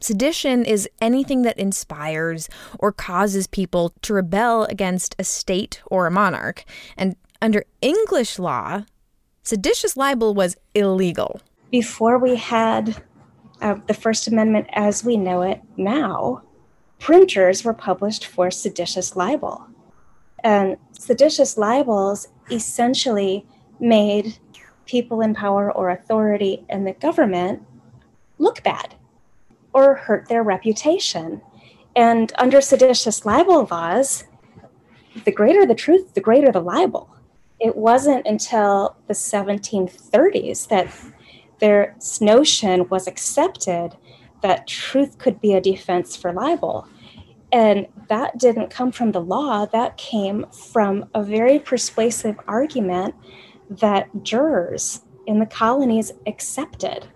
Sedition 0.01 0.65
is 0.65 0.89
anything 1.01 1.43
that 1.43 1.59
inspires 1.59 2.49
or 2.79 2.93
causes 2.93 3.47
people 3.47 3.95
to 4.03 4.15
rebel 4.15 4.65
against 4.65 5.17
a 5.19 5.25
state 5.25 5.81
or 5.87 6.07
a 6.07 6.11
monarch. 6.11 6.65
And 6.97 7.17
under 7.41 7.65
English 7.81 8.39
law, 8.39 8.85
seditious 9.43 9.97
libel 9.97 10.35
was 10.35 10.57
illegal. 10.75 11.41
Before 11.71 12.19
we 12.19 12.37
had 12.37 13.03
uh, 13.61 13.77
the 13.87 13.95
First 13.95 14.29
Amendment 14.29 14.69
as 14.73 15.05
we 15.05 15.17
know 15.17 15.43
it 15.43 15.61
now, 15.77 16.43
printers 16.99 17.65
were 17.65 17.75
published 17.75 18.27
for 18.27 18.51
seditious 18.51 19.17
libel. 19.17 19.67
And 20.43 20.77
seditious 20.93 21.57
libels 21.59 22.29
essentially 22.51 23.47
made 23.81 24.39
people 24.87 25.21
in 25.21 25.35
power 25.35 25.71
or 25.71 25.91
authority 25.91 26.65
in 26.69 26.85
the 26.85 26.93
government 26.93 27.63
look 28.39 28.63
bad 28.63 28.95
or 29.73 29.95
hurt 29.95 30.29
their 30.29 30.43
reputation. 30.43 31.41
And 31.95 32.33
under 32.39 32.61
seditious 32.61 33.27
libel 33.27 33.67
laws, 33.71 34.25
the 35.25 35.33
greater 35.33 35.67
the 35.67 35.75
truth, 35.75 36.15
the 36.15 36.21
greater 36.21 36.53
the 36.53 36.61
libel. 36.61 37.08
It 37.61 37.77
wasn't 37.77 38.27
until 38.27 38.97
the 39.09 39.15
1730s 39.15 40.69
that 40.69 40.95
this 41.61 42.21
notion 42.21 42.89
was 42.89 43.07
accepted 43.07 43.97
that 44.43 44.67
truth 44.67 45.19
could 45.19 45.41
be 45.41 45.55
a 45.55 45.61
defense 45.61 46.15
for 46.15 46.33
libel. 46.33 46.87
And 47.51 47.87
that 48.09 48.39
didn't 48.39 48.71
come 48.71 48.93
from 48.93 49.13
the 49.13 49.21
law, 49.21 49.67
that 49.67 49.97
came 49.97 50.47
from 50.51 51.09
a 51.15 51.23
very 51.23 51.59
persuasive 51.59 52.37
argument 52.47 53.15
that 53.71 54.09
jurors 54.23 55.03
in 55.27 55.39
the 55.39 55.47
colonies 55.47 56.13
accepted. 56.27 57.07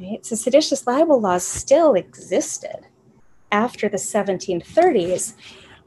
Right? 0.00 0.24
So 0.24 0.36
seditious 0.36 0.86
libel 0.86 1.20
laws 1.20 1.46
still 1.46 1.94
existed 1.94 2.86
after 3.50 3.88
the 3.88 3.96
1730s. 3.96 5.34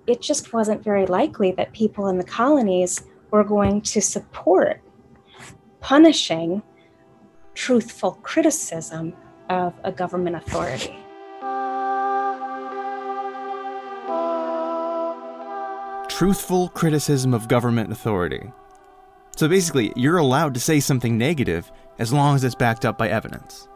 It 0.06 0.22
just 0.22 0.54
wasn't 0.54 0.84
very 0.84 1.06
likely 1.06 1.52
that 1.54 1.74
people 1.74 2.08
in 2.08 2.18
the 2.18 2.24
colonies 2.24 3.04
were 3.32 3.44
going 3.44 3.82
to 3.82 4.02
support 4.02 4.82
punishing 5.80 6.62
truthful 7.54 8.14
criticism 8.24 9.14
of 9.50 9.74
a 9.84 9.92
government 9.92 10.36
authority. 10.36 10.98
truthful 16.18 16.70
criticism 16.70 17.32
of 17.32 17.48
government 17.48 17.92
authority. 17.92 18.52
So 19.36 19.48
basically, 19.48 19.94
you're 19.96 20.18
allowed 20.18 20.56
to 20.56 20.60
say 20.60 20.80
something 20.80 21.16
negative 21.16 21.72
as 22.00 22.12
long 22.12 22.36
as 22.36 22.44
it's 22.44 22.56
backed 22.56 22.86
up 22.86 22.98
by 22.98 23.08
evidence. 23.08 23.68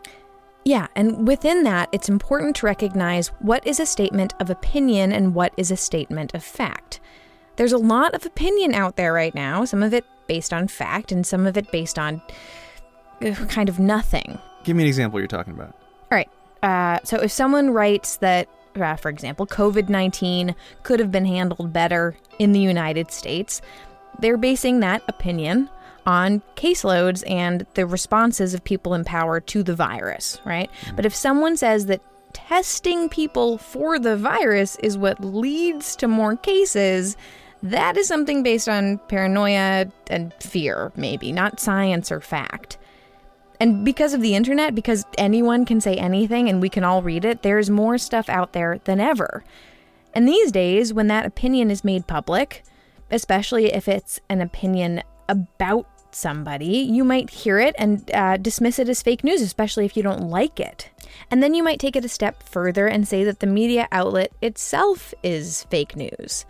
Yeah, 0.66 0.88
and 0.96 1.28
within 1.28 1.62
that, 1.66 1.90
it's 1.92 2.10
important 2.10 2.56
to 2.56 2.66
recognize 2.66 3.28
what 3.42 3.68
is 3.68 3.80
a 3.80 3.86
statement 3.86 4.34
of 4.40 4.50
opinion 4.50 5.12
and 5.12 5.36
what 5.36 5.54
is 5.56 5.70
a 5.70 5.78
statement 5.78 6.34
of 6.34 6.44
fact. 6.44 7.00
There's 7.62 7.74
a 7.74 7.78
lot 7.78 8.16
of 8.16 8.26
opinion 8.26 8.74
out 8.74 8.96
there 8.96 9.14
right 9.14 9.36
now, 9.36 9.66
some 9.66 9.84
of 9.84 9.94
it 9.94 10.04
based 10.26 10.52
on 10.52 10.68
fact 10.68 11.12
and 11.12 11.24
some 11.24 11.46
of 11.46 11.56
it 11.58 11.72
based 11.72 12.00
on 12.00 12.20
uh, 13.24 13.36
kind 13.50 13.70
of 13.70 13.78
nothing. 13.78 14.40
Give 14.64 14.76
me 14.76 14.82
an 14.82 14.88
example 14.88 15.20
you're 15.20 15.28
talking 15.28 15.54
about. 15.54 15.76
All 16.12 16.18
right. 16.18 16.28
Uh, 16.64 16.98
so 17.04 17.18
if 17.18 17.32
someone 17.32 17.70
writes 17.70 18.18
that, 18.18 18.48
uh, 18.76 18.96
for 18.96 19.10
example, 19.10 19.46
COVID 19.46 19.90
19 19.90 20.56
could 20.82 21.00
have 21.00 21.12
been 21.12 21.28
handled 21.28 21.72
better 21.72 22.16
in 22.40 22.52
the 22.52 22.60
United 22.60 23.12
States, 23.12 23.62
they're 24.18 24.38
basing 24.38 24.80
that 24.80 25.04
opinion 25.08 25.70
on 26.08 26.42
caseloads 26.56 27.24
and 27.30 27.68
the 27.76 27.86
responses 27.86 28.56
of 28.56 28.64
people 28.64 28.96
in 28.96 29.04
power 29.04 29.40
to 29.40 29.62
the 29.62 29.76
virus, 29.76 30.42
right? 30.46 30.72
But 30.96 31.06
if 31.06 31.14
someone 31.14 31.58
says 31.58 31.86
that 31.86 32.02
testing 32.34 33.08
people 33.08 33.60
for 33.60 34.00
the 34.00 34.18
virus 34.18 34.78
is 34.78 34.98
what 34.98 35.24
leads 35.24 35.96
to 35.98 36.08
more 36.08 36.36
cases, 36.36 37.16
that 37.64 37.98
is 37.98 38.08
something 38.08 38.44
based 38.44 38.68
on 38.68 38.98
paranoia 39.08 39.88
and 40.08 40.34
fear, 40.36 40.92
maybe, 40.96 41.32
not 41.32 41.60
science 41.60 42.12
or 42.12 42.22
fact. 42.22 42.78
And 43.60 43.86
because 43.86 44.14
of 44.14 44.22
the 44.22 44.36
internet, 44.36 44.74
because 44.74 45.06
anyone 45.18 45.66
can 45.66 45.80
say 45.80 45.96
anything 45.96 46.50
and 46.50 46.62
we 46.62 46.70
can 46.70 46.84
all 46.84 47.04
read 47.04 47.26
it, 47.26 47.44
there's 47.44 47.70
more 47.70 48.00
stuff 48.00 48.28
out 48.28 48.54
there 48.54 48.80
than 48.86 49.00
ever. 49.00 49.44
And 50.14 50.28
these 50.28 50.52
days, 50.52 50.94
when 50.94 51.08
that 51.08 51.28
opinion 51.28 51.70
is 51.70 51.84
made 51.84 52.08
public, 52.08 52.64
especially 53.12 53.72
if 53.72 53.88
it's 53.88 54.20
an 54.30 54.42
opinion 54.42 55.04
about 55.30 55.88
somebody, 56.10 56.66
you 56.66 57.04
might 57.04 57.30
hear 57.30 57.60
it 57.60 57.76
and 57.78 58.10
uh, 58.12 58.38
dismiss 58.38 58.80
it 58.80 58.90
as 58.90 59.02
fake 59.02 59.24
news, 59.24 59.42
especially 59.42 59.86
if 59.86 59.96
you 59.96 60.04
don't 60.04 60.30
like 60.30 60.60
it. 60.60 60.90
And 61.30 61.44
then 61.44 61.54
you 61.54 61.64
might 61.64 61.80
take 61.80 61.96
it 61.96 62.04
a 62.04 62.10
step 62.10 62.44
further 62.44 62.88
and 62.88 63.08
say 63.08 63.24
that 63.24 63.40
the 63.40 63.48
media 63.48 63.88
outlet 63.92 64.32
itself 64.42 65.14
is 65.24 65.66
fake 65.66 65.96
news. 65.96 66.46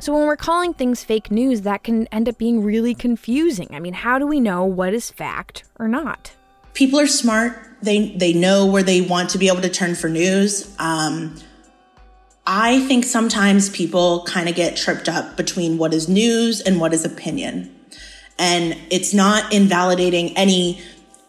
So 0.00 0.14
when 0.14 0.26
we're 0.26 0.36
calling 0.36 0.72
things 0.72 1.04
fake 1.04 1.30
news, 1.30 1.60
that 1.62 1.84
can 1.84 2.06
end 2.06 2.28
up 2.28 2.38
being 2.38 2.62
really 2.64 2.94
confusing. 2.94 3.68
I 3.72 3.80
mean, 3.80 3.92
how 3.92 4.18
do 4.18 4.26
we 4.26 4.40
know 4.40 4.64
what 4.64 4.94
is 4.94 5.10
fact 5.10 5.64
or 5.78 5.88
not? 5.88 6.32
People 6.72 6.98
are 6.98 7.06
smart. 7.06 7.58
They 7.82 8.10
they 8.16 8.32
know 8.32 8.64
where 8.64 8.82
they 8.82 9.02
want 9.02 9.30
to 9.30 9.38
be 9.38 9.48
able 9.48 9.60
to 9.60 9.68
turn 9.68 9.94
for 9.94 10.08
news. 10.08 10.74
Um, 10.78 11.34
I 12.46 12.80
think 12.86 13.04
sometimes 13.04 13.68
people 13.68 14.24
kind 14.24 14.48
of 14.48 14.54
get 14.54 14.76
tripped 14.76 15.08
up 15.08 15.36
between 15.36 15.76
what 15.76 15.92
is 15.92 16.08
news 16.08 16.60
and 16.60 16.80
what 16.80 16.94
is 16.94 17.04
opinion. 17.04 17.74
And 18.38 18.76
it's 18.90 19.12
not 19.12 19.52
invalidating 19.52 20.36
any 20.36 20.80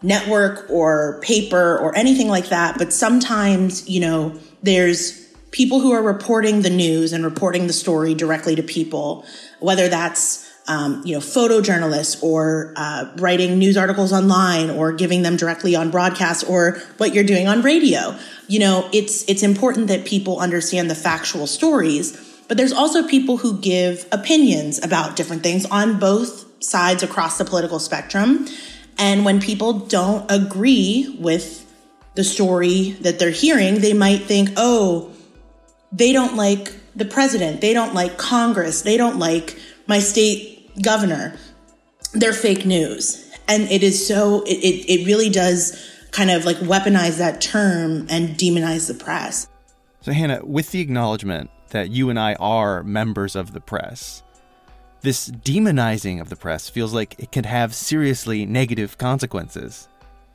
network 0.01 0.65
or 0.69 1.19
paper 1.21 1.77
or 1.77 1.95
anything 1.95 2.29
like 2.29 2.47
that. 2.49 2.77
But 2.77 2.93
sometimes, 2.93 3.87
you 3.89 3.99
know, 3.99 4.39
there's 4.63 5.20
people 5.51 5.81
who 5.81 5.91
are 5.91 6.01
reporting 6.01 6.61
the 6.61 6.69
news 6.69 7.13
and 7.13 7.23
reporting 7.23 7.67
the 7.67 7.73
story 7.73 8.13
directly 8.15 8.55
to 8.55 8.63
people, 8.63 9.25
whether 9.59 9.87
that's 9.87 10.49
um, 10.67 11.01
you 11.03 11.13
know, 11.13 11.19
photojournalists 11.19 12.21
or 12.23 12.73
uh, 12.77 13.11
writing 13.17 13.57
news 13.57 13.77
articles 13.77 14.13
online 14.13 14.69
or 14.69 14.93
giving 14.93 15.21
them 15.21 15.35
directly 15.35 15.75
on 15.75 15.89
broadcast 15.89 16.47
or 16.47 16.79
what 16.97 17.13
you're 17.13 17.23
doing 17.23 17.47
on 17.47 17.61
radio. 17.61 18.17
You 18.47 18.59
know, 18.59 18.89
it's 18.93 19.27
it's 19.27 19.43
important 19.43 19.87
that 19.87 20.05
people 20.05 20.39
understand 20.39 20.89
the 20.89 20.95
factual 20.95 21.47
stories, 21.47 22.15
but 22.47 22.57
there's 22.57 22.73
also 22.73 23.07
people 23.07 23.37
who 23.37 23.59
give 23.59 24.07
opinions 24.11 24.81
about 24.83 25.15
different 25.15 25.43
things 25.43 25.65
on 25.65 25.99
both 25.99 26.63
sides 26.63 27.01
across 27.01 27.37
the 27.37 27.45
political 27.45 27.79
spectrum. 27.79 28.47
And 28.97 29.25
when 29.25 29.41
people 29.41 29.73
don't 29.73 30.29
agree 30.29 31.17
with 31.19 31.65
the 32.13 32.23
story 32.23 32.91
that 33.01 33.19
they're 33.19 33.31
hearing, 33.31 33.79
they 33.79 33.93
might 33.93 34.23
think, 34.23 34.49
oh, 34.57 35.11
they 35.91 36.13
don't 36.13 36.35
like 36.35 36.73
the 36.95 37.05
president, 37.05 37.61
they 37.61 37.73
don't 37.73 37.93
like 37.93 38.17
Congress, 38.17 38.81
they 38.81 38.97
don't 38.97 39.17
like 39.17 39.57
my 39.87 39.99
state 39.99 40.81
governor. 40.81 41.37
They're 42.13 42.33
fake 42.33 42.65
news. 42.65 43.29
And 43.47 43.63
it 43.63 43.83
is 43.83 44.05
so, 44.05 44.43
it, 44.43 44.57
it, 44.57 45.01
it 45.01 45.07
really 45.07 45.29
does 45.29 45.77
kind 46.11 46.29
of 46.29 46.45
like 46.45 46.57
weaponize 46.57 47.17
that 47.17 47.41
term 47.41 48.07
and 48.09 48.29
demonize 48.37 48.87
the 48.87 48.93
press. 48.93 49.47
So, 50.01 50.11
Hannah, 50.11 50.43
with 50.43 50.71
the 50.71 50.81
acknowledgement 50.81 51.49
that 51.69 51.89
you 51.89 52.09
and 52.09 52.19
I 52.19 52.35
are 52.35 52.83
members 52.83 53.35
of 53.35 53.53
the 53.53 53.61
press, 53.61 54.23
this 55.01 55.29
demonizing 55.29 56.21
of 56.21 56.29
the 56.29 56.35
press 56.35 56.69
feels 56.69 56.93
like 56.93 57.15
it 57.17 57.31
could 57.31 57.45
have 57.45 57.73
seriously 57.73 58.45
negative 58.45 58.97
consequences. 58.97 59.87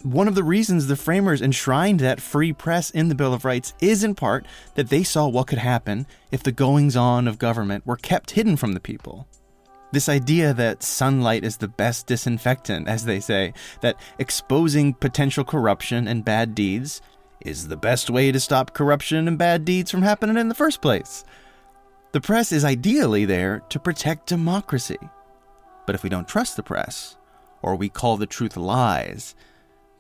One 0.02 0.28
of 0.28 0.34
the 0.34 0.44
reasons 0.44 0.86
the 0.86 0.96
framers 0.96 1.40
enshrined 1.40 2.00
that 2.00 2.20
free 2.20 2.52
press 2.52 2.90
in 2.90 3.08
the 3.08 3.14
Bill 3.14 3.34
of 3.34 3.44
Rights 3.44 3.74
is 3.80 4.04
in 4.04 4.14
part 4.14 4.46
that 4.74 4.88
they 4.88 5.02
saw 5.02 5.26
what 5.26 5.46
could 5.46 5.58
happen 5.58 6.06
if 6.30 6.42
the 6.42 6.52
goings 6.52 6.96
on 6.96 7.26
of 7.26 7.38
government 7.38 7.86
were 7.86 7.96
kept 7.96 8.32
hidden 8.32 8.56
from 8.56 8.72
the 8.72 8.80
people. 8.80 9.26
This 9.92 10.08
idea 10.08 10.52
that 10.52 10.82
sunlight 10.82 11.44
is 11.44 11.56
the 11.56 11.68
best 11.68 12.06
disinfectant, 12.06 12.88
as 12.88 13.04
they 13.04 13.20
say, 13.20 13.54
that 13.80 13.98
exposing 14.18 14.94
potential 14.94 15.44
corruption 15.44 16.06
and 16.06 16.24
bad 16.24 16.54
deeds 16.54 17.00
is 17.40 17.68
the 17.68 17.76
best 17.76 18.10
way 18.10 18.30
to 18.32 18.40
stop 18.40 18.74
corruption 18.74 19.26
and 19.26 19.38
bad 19.38 19.64
deeds 19.64 19.90
from 19.90 20.02
happening 20.02 20.36
in 20.36 20.48
the 20.48 20.54
first 20.54 20.82
place. 20.82 21.24
The 22.12 22.20
press 22.20 22.52
is 22.52 22.64
ideally 22.64 23.24
there 23.24 23.60
to 23.70 23.78
protect 23.78 24.26
democracy. 24.26 24.98
But 25.86 25.94
if 25.94 26.02
we 26.02 26.10
don't 26.10 26.28
trust 26.28 26.56
the 26.56 26.62
press, 26.62 27.16
or 27.62 27.76
we 27.76 27.88
call 27.88 28.16
the 28.16 28.26
truth 28.26 28.56
lies, 28.56 29.34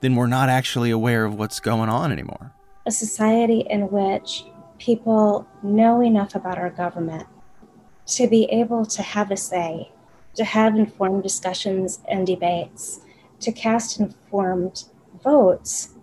then 0.00 0.14
we're 0.14 0.26
not 0.26 0.48
actually 0.48 0.90
aware 0.90 1.24
of 1.24 1.34
what's 1.34 1.60
going 1.60 1.88
on 1.88 2.12
anymore. 2.12 2.52
A 2.86 2.90
society 2.90 3.60
in 3.68 3.90
which 3.90 4.44
people 4.78 5.46
know 5.62 6.02
enough 6.02 6.34
about 6.34 6.58
our 6.58 6.70
government 6.70 7.26
to 8.06 8.28
be 8.28 8.44
able 8.44 8.86
to 8.86 9.02
have 9.02 9.30
a 9.30 9.36
say, 9.36 9.90
to 10.34 10.44
have 10.44 10.76
informed 10.76 11.22
discussions 11.22 12.00
and 12.08 12.26
debates, 12.26 13.00
to 13.40 13.50
cast 13.50 13.98
informed 13.98 14.84
votes, 15.22 15.94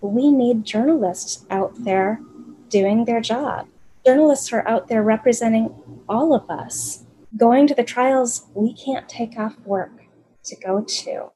we 0.00 0.30
need 0.30 0.64
journalists 0.64 1.44
out 1.50 1.72
there 1.84 2.20
doing 2.68 3.04
their 3.04 3.20
job 3.20 3.66
journalists 4.04 4.52
are 4.52 4.66
out 4.68 4.88
there 4.88 5.02
representing 5.02 5.74
all 6.08 6.34
of 6.34 6.48
us. 6.50 7.04
Going 7.36 7.66
to 7.66 7.74
the 7.74 7.84
trials 7.84 8.46
we 8.54 8.74
can't 8.74 9.08
take 9.08 9.38
off 9.38 9.58
work 9.64 10.04
to 10.44 10.56
go 10.56 10.82
to, 10.82 11.30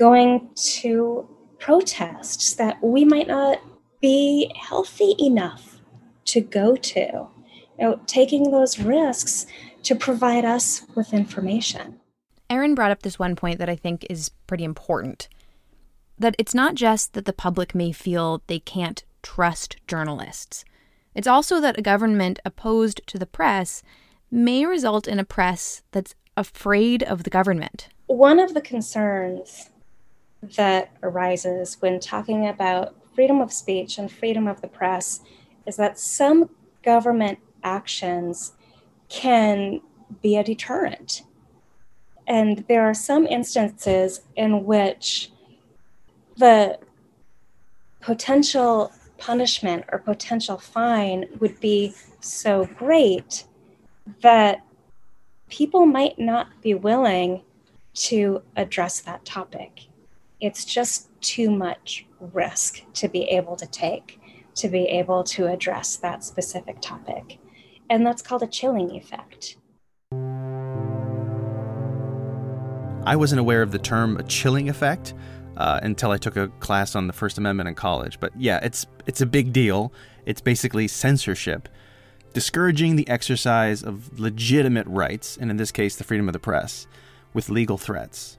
going 0.00 0.48
to 0.56 1.28
protests 1.58 2.54
that 2.54 2.82
we 2.82 3.04
might 3.04 3.28
not 3.28 3.60
be 4.00 4.50
healthy 4.58 5.14
enough 5.18 5.80
to 6.24 6.40
go 6.40 6.74
to. 6.74 7.28
You 7.78 7.86
know, 7.86 8.00
taking 8.06 8.50
those 8.50 8.78
risks 8.78 9.46
to 9.84 9.94
provide 9.94 10.44
us 10.44 10.86
with 10.94 11.14
information. 11.14 12.00
Erin 12.48 12.74
brought 12.74 12.90
up 12.90 13.02
this 13.02 13.18
one 13.18 13.36
point 13.36 13.58
that 13.58 13.68
I 13.68 13.76
think 13.76 14.06
is 14.10 14.30
pretty 14.46 14.64
important 14.64 15.28
that 16.20 16.36
it's 16.38 16.54
not 16.54 16.74
just 16.74 17.14
that 17.14 17.24
the 17.24 17.32
public 17.32 17.74
may 17.74 17.90
feel 17.90 18.42
they 18.46 18.58
can't 18.58 19.04
trust 19.22 19.78
journalists. 19.86 20.64
It's 21.14 21.26
also 21.26 21.60
that 21.62 21.78
a 21.78 21.82
government 21.82 22.38
opposed 22.44 23.00
to 23.06 23.18
the 23.18 23.26
press 23.26 23.82
may 24.30 24.66
result 24.66 25.08
in 25.08 25.18
a 25.18 25.24
press 25.24 25.82
that's 25.92 26.14
afraid 26.36 27.02
of 27.02 27.24
the 27.24 27.30
government. 27.30 27.88
One 28.06 28.38
of 28.38 28.52
the 28.52 28.60
concerns 28.60 29.70
that 30.42 30.92
arises 31.02 31.76
when 31.80 32.00
talking 32.00 32.48
about 32.48 32.94
freedom 33.14 33.40
of 33.40 33.52
speech 33.52 33.98
and 33.98 34.10
freedom 34.10 34.46
of 34.46 34.60
the 34.60 34.68
press 34.68 35.20
is 35.66 35.76
that 35.76 35.98
some 35.98 36.50
government 36.82 37.38
actions 37.62 38.52
can 39.08 39.80
be 40.22 40.36
a 40.36 40.44
deterrent. 40.44 41.22
And 42.26 42.64
there 42.68 42.82
are 42.82 42.94
some 42.94 43.26
instances 43.26 44.22
in 44.36 44.64
which 44.64 45.30
the 46.36 46.78
potential 48.00 48.92
punishment 49.18 49.84
or 49.92 49.98
potential 49.98 50.56
fine 50.56 51.26
would 51.40 51.60
be 51.60 51.94
so 52.20 52.66
great 52.76 53.44
that 54.22 54.64
people 55.48 55.84
might 55.84 56.18
not 56.18 56.48
be 56.62 56.72
willing 56.72 57.42
to 57.92 58.42
address 58.56 59.00
that 59.00 59.24
topic. 59.24 59.89
It's 60.40 60.64
just 60.64 61.08
too 61.20 61.50
much 61.50 62.06
risk 62.18 62.82
to 62.94 63.08
be 63.08 63.24
able 63.24 63.56
to 63.56 63.66
take 63.66 64.18
to 64.56 64.68
be 64.68 64.84
able 64.86 65.22
to 65.22 65.46
address 65.46 65.96
that 65.96 66.24
specific 66.24 66.80
topic. 66.80 67.38
And 67.88 68.06
that's 68.06 68.20
called 68.22 68.42
a 68.42 68.46
chilling 68.46 68.96
effect. 68.96 69.56
I 73.04 73.16
wasn't 73.16 73.40
aware 73.40 73.62
of 73.62 73.70
the 73.70 73.78
term 73.78 74.16
a 74.16 74.22
chilling 74.24 74.68
effect 74.68 75.14
uh, 75.56 75.80
until 75.82 76.10
I 76.10 76.18
took 76.18 76.36
a 76.36 76.48
class 76.60 76.94
on 76.94 77.06
the 77.06 77.12
First 77.12 77.38
Amendment 77.38 77.68
in 77.68 77.74
college. 77.74 78.18
But 78.20 78.32
yeah, 78.38 78.60
it's 78.62 78.86
it's 79.06 79.20
a 79.20 79.26
big 79.26 79.52
deal. 79.52 79.92
It's 80.26 80.40
basically 80.40 80.88
censorship. 80.88 81.68
discouraging 82.32 82.96
the 82.96 83.08
exercise 83.08 83.82
of 83.82 84.18
legitimate 84.18 84.86
rights, 84.86 85.36
and 85.36 85.50
in 85.50 85.56
this 85.56 85.72
case, 85.72 85.96
the 85.96 86.04
freedom 86.04 86.28
of 86.28 86.32
the 86.32 86.38
press, 86.38 86.86
with 87.34 87.48
legal 87.48 87.78
threats. 87.78 88.38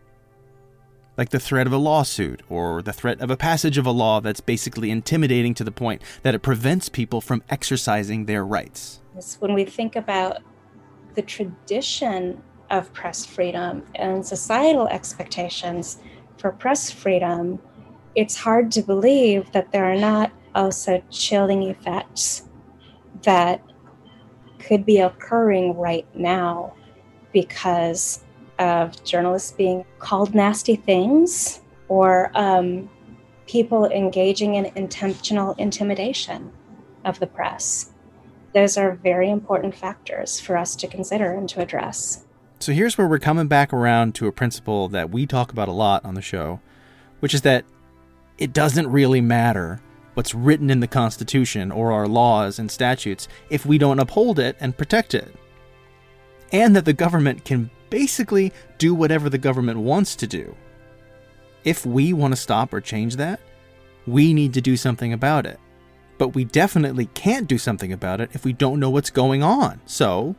Like 1.18 1.30
the 1.30 1.40
threat 1.40 1.68
of 1.68 1.74
a 1.74 1.78
lawsuit 1.78 2.42
or 2.50 2.82
the 2.82 2.94
threat 2.94 3.20
of 3.20 3.30
a 3.30 3.38
passage 3.38 3.78
of 3.78 3.86
a 3.86 3.92
law 3.92 4.22
that's 4.22 4.40
basically 4.40 4.90
intimidating 4.90 5.54
to 5.56 5.64
the 5.64 5.72
point 5.72 6.02
that 6.24 6.34
it 6.34 6.40
prevents 6.40 6.90
people 6.90 7.22
from 7.22 7.44
exercising 7.50 8.26
their 8.26 8.46
rights. 8.46 9.02
When 9.40 9.54
we 9.54 9.66
think 9.66 9.96
about 9.96 10.38
the 11.16 11.22
tradition 11.22 12.42
of 12.70 12.94
press 12.94 13.26
freedom 13.26 13.84
and 13.96 14.26
societal 14.26 14.88
expectations 14.88 16.00
for 16.38 16.52
press 16.52 16.90
freedom, 16.90 17.60
it's 18.16 18.38
hard 18.38 18.72
to 18.72 18.82
believe 18.82 19.52
that 19.52 19.72
there 19.72 19.86
are 19.86 19.98
not 19.98 20.32
also 20.56 21.04
chilling 21.10 21.64
effects 21.64 22.50
that 23.24 23.62
could 24.60 24.86
be 24.86 25.00
occurring 25.00 25.76
right 25.76 26.08
now 26.16 26.74
because 27.34 28.24
of 28.62 29.04
journalists 29.04 29.52
being 29.52 29.84
called 29.98 30.36
nasty 30.36 30.76
things 30.76 31.62
or 31.88 32.32
um, 32.36 32.88
people 33.48 33.86
engaging 33.88 34.56
in 34.56 34.72
intentional 34.76 35.54
intimidation 35.58 36.52
of 37.04 37.20
the 37.20 37.26
press. 37.26 37.92
Those 38.54 38.78
are 38.78 38.94
very 38.94 39.32
important 39.32 39.74
factors 39.74 40.40
for 40.40 40.56
us 40.58 40.76
to 40.76 40.88
consider 40.88 41.34
and 41.34 41.50
to 41.50 41.60
address. 41.60 42.24
So 42.60 42.72
here's 42.72 42.98
where 42.98 43.08
we're 43.08 43.18
coming 43.18 43.48
back 43.48 43.74
around 43.74 44.14
to 44.16 44.28
a 44.28 44.32
principle 44.32 44.88
that 44.90 45.10
we 45.10 45.26
talk 45.26 45.52
about 45.52 45.68
a 45.68 45.74
lot 45.74 46.06
on 46.06 46.14
the 46.14 46.22
show, 46.22 46.60
which 47.20 47.34
is 47.34 47.42
that 47.42 47.66
it 48.38 48.54
doesn't 48.54 48.92
really 48.92 49.22
matter 49.22 49.82
what's 50.14 50.36
written 50.36 50.70
in 50.70 50.82
the 50.82 50.88
Constitution 50.88 51.72
or 51.72 51.92
our 51.92 52.08
laws 52.08 52.60
and 52.60 52.70
statutes 52.70 53.28
if 53.50 53.66
we 53.66 53.80
don't 53.80 54.00
uphold 54.00 54.38
it 54.38 54.56
and 54.60 54.78
protect 54.78 55.16
it. 55.16 55.34
And 56.52 56.76
that 56.76 56.86
the 56.86 56.94
government 56.94 57.46
can 57.46 57.72
basically 57.92 58.52
do 58.80 58.96
whatever 58.96 59.30
the 59.30 59.38
government 59.38 59.78
wants 59.78 60.16
to 60.16 60.26
do. 60.26 60.56
If 61.64 61.86
we 61.86 62.14
want 62.14 62.32
to 62.32 62.36
stop 62.36 62.74
or 62.74 62.82
change 62.82 63.18
that, 63.18 63.40
we 64.08 64.34
need 64.34 64.56
to 64.56 64.62
do 64.62 64.76
something 64.76 65.14
about 65.14 65.46
it. 65.46 65.60
But 66.18 66.30
we 66.30 66.44
definitely 66.44 67.06
can't 67.08 67.48
do 67.48 67.60
something 67.60 67.94
about 67.94 68.20
it 68.20 68.32
if 68.34 68.44
we 68.44 68.54
don't 68.54 68.80
know 68.80 68.90
what's 68.90 69.12
going 69.12 69.44
on. 69.44 69.80
So, 69.86 70.36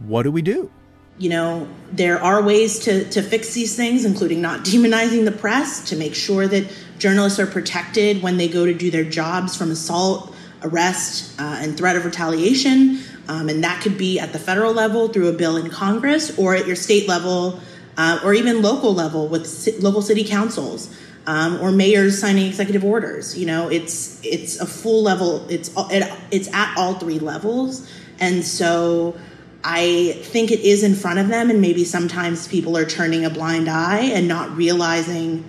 what 0.00 0.24
do 0.24 0.32
we 0.32 0.42
do? 0.42 0.70
You 1.18 1.30
know, 1.30 1.68
there 1.92 2.22
are 2.22 2.42
ways 2.42 2.78
to, 2.80 3.08
to 3.10 3.22
fix 3.22 3.52
these 3.52 3.76
things, 3.76 4.04
including 4.04 4.40
not 4.40 4.60
demonizing 4.64 5.24
the 5.24 5.32
press, 5.32 5.88
to 5.90 5.96
make 5.96 6.14
sure 6.14 6.48
that 6.48 6.72
journalists 6.98 7.38
are 7.38 7.46
protected 7.46 8.22
when 8.22 8.36
they 8.36 8.48
go 8.48 8.66
to 8.66 8.74
do 8.74 8.90
their 8.90 9.04
jobs 9.04 9.56
from 9.56 9.70
assault, 9.70 10.34
arrest, 10.62 11.38
uh, 11.40 11.58
and 11.60 11.76
threat 11.76 11.96
of 11.96 12.04
retaliation. 12.04 13.00
Um, 13.28 13.48
and 13.48 13.62
that 13.62 13.82
could 13.82 13.98
be 13.98 14.18
at 14.18 14.32
the 14.32 14.38
federal 14.38 14.72
level 14.72 15.08
through 15.08 15.28
a 15.28 15.32
bill 15.32 15.56
in 15.56 15.70
Congress 15.70 16.36
or 16.38 16.54
at 16.54 16.66
your 16.66 16.76
state 16.76 17.06
level 17.06 17.60
uh, 17.98 18.20
or 18.24 18.32
even 18.32 18.62
local 18.62 18.94
level 18.94 19.28
with 19.28 19.68
local 19.80 20.00
city 20.00 20.24
councils 20.24 20.94
um, 21.26 21.60
or 21.60 21.70
mayors 21.70 22.18
signing 22.18 22.46
executive 22.46 22.84
orders. 22.84 23.36
You 23.36 23.46
know, 23.46 23.68
it's 23.68 24.18
it's 24.24 24.58
a 24.58 24.66
full 24.66 25.02
level. 25.02 25.46
It's 25.50 25.70
it, 25.90 26.10
it's 26.30 26.48
at 26.54 26.74
all 26.78 26.94
three 26.94 27.18
levels, 27.18 27.88
and 28.18 28.42
so 28.42 29.18
I 29.62 30.18
think 30.22 30.50
it 30.50 30.60
is 30.60 30.82
in 30.82 30.94
front 30.94 31.18
of 31.18 31.28
them. 31.28 31.50
And 31.50 31.60
maybe 31.60 31.84
sometimes 31.84 32.48
people 32.48 32.78
are 32.78 32.86
turning 32.86 33.26
a 33.26 33.30
blind 33.30 33.68
eye 33.68 34.10
and 34.14 34.26
not 34.26 34.56
realizing 34.56 35.44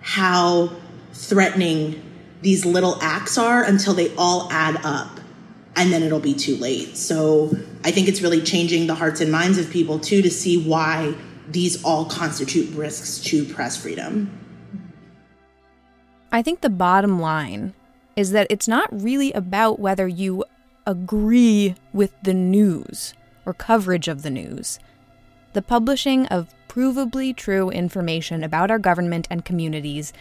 how 0.00 0.72
threatening 1.12 2.02
these 2.42 2.64
little 2.64 2.98
acts 3.00 3.38
are 3.38 3.62
until 3.62 3.94
they 3.94 4.12
all 4.16 4.50
add 4.50 4.80
up 4.82 5.19
and 5.80 5.90
then 5.90 6.02
it'll 6.02 6.20
be 6.20 6.34
too 6.34 6.56
late. 6.56 6.94
So 6.94 7.56
I 7.84 7.90
think 7.90 8.06
it's 8.06 8.20
really 8.20 8.42
changing 8.42 8.86
the 8.86 8.94
hearts 8.94 9.22
and 9.22 9.32
minds 9.32 9.56
of 9.56 9.70
people 9.70 9.98
too 9.98 10.20
to 10.20 10.30
see 10.30 10.62
why 10.62 11.14
these 11.48 11.82
all 11.82 12.04
constitute 12.04 12.68
risks 12.74 13.18
to 13.30 13.46
press 13.46 13.78
freedom. 13.78 14.30
I 16.30 16.42
think 16.42 16.60
the 16.60 16.68
bottom 16.68 17.18
line 17.18 17.72
is 18.14 18.32
that 18.32 18.46
it's 18.50 18.68
not 18.68 18.88
really 18.92 19.32
about 19.32 19.80
whether 19.80 20.06
you 20.06 20.44
agree 20.86 21.74
with 21.94 22.12
the 22.22 22.34
news 22.34 23.14
or 23.46 23.54
coverage 23.54 24.06
of 24.06 24.20
the 24.20 24.30
news. 24.30 24.78
The 25.54 25.62
publishing 25.62 26.26
of 26.26 26.52
provably 26.68 27.34
true 27.34 27.70
information 27.70 28.44
about 28.44 28.70
our 28.70 28.78
government 28.78 29.26
and 29.30 29.46
communities 29.46 30.12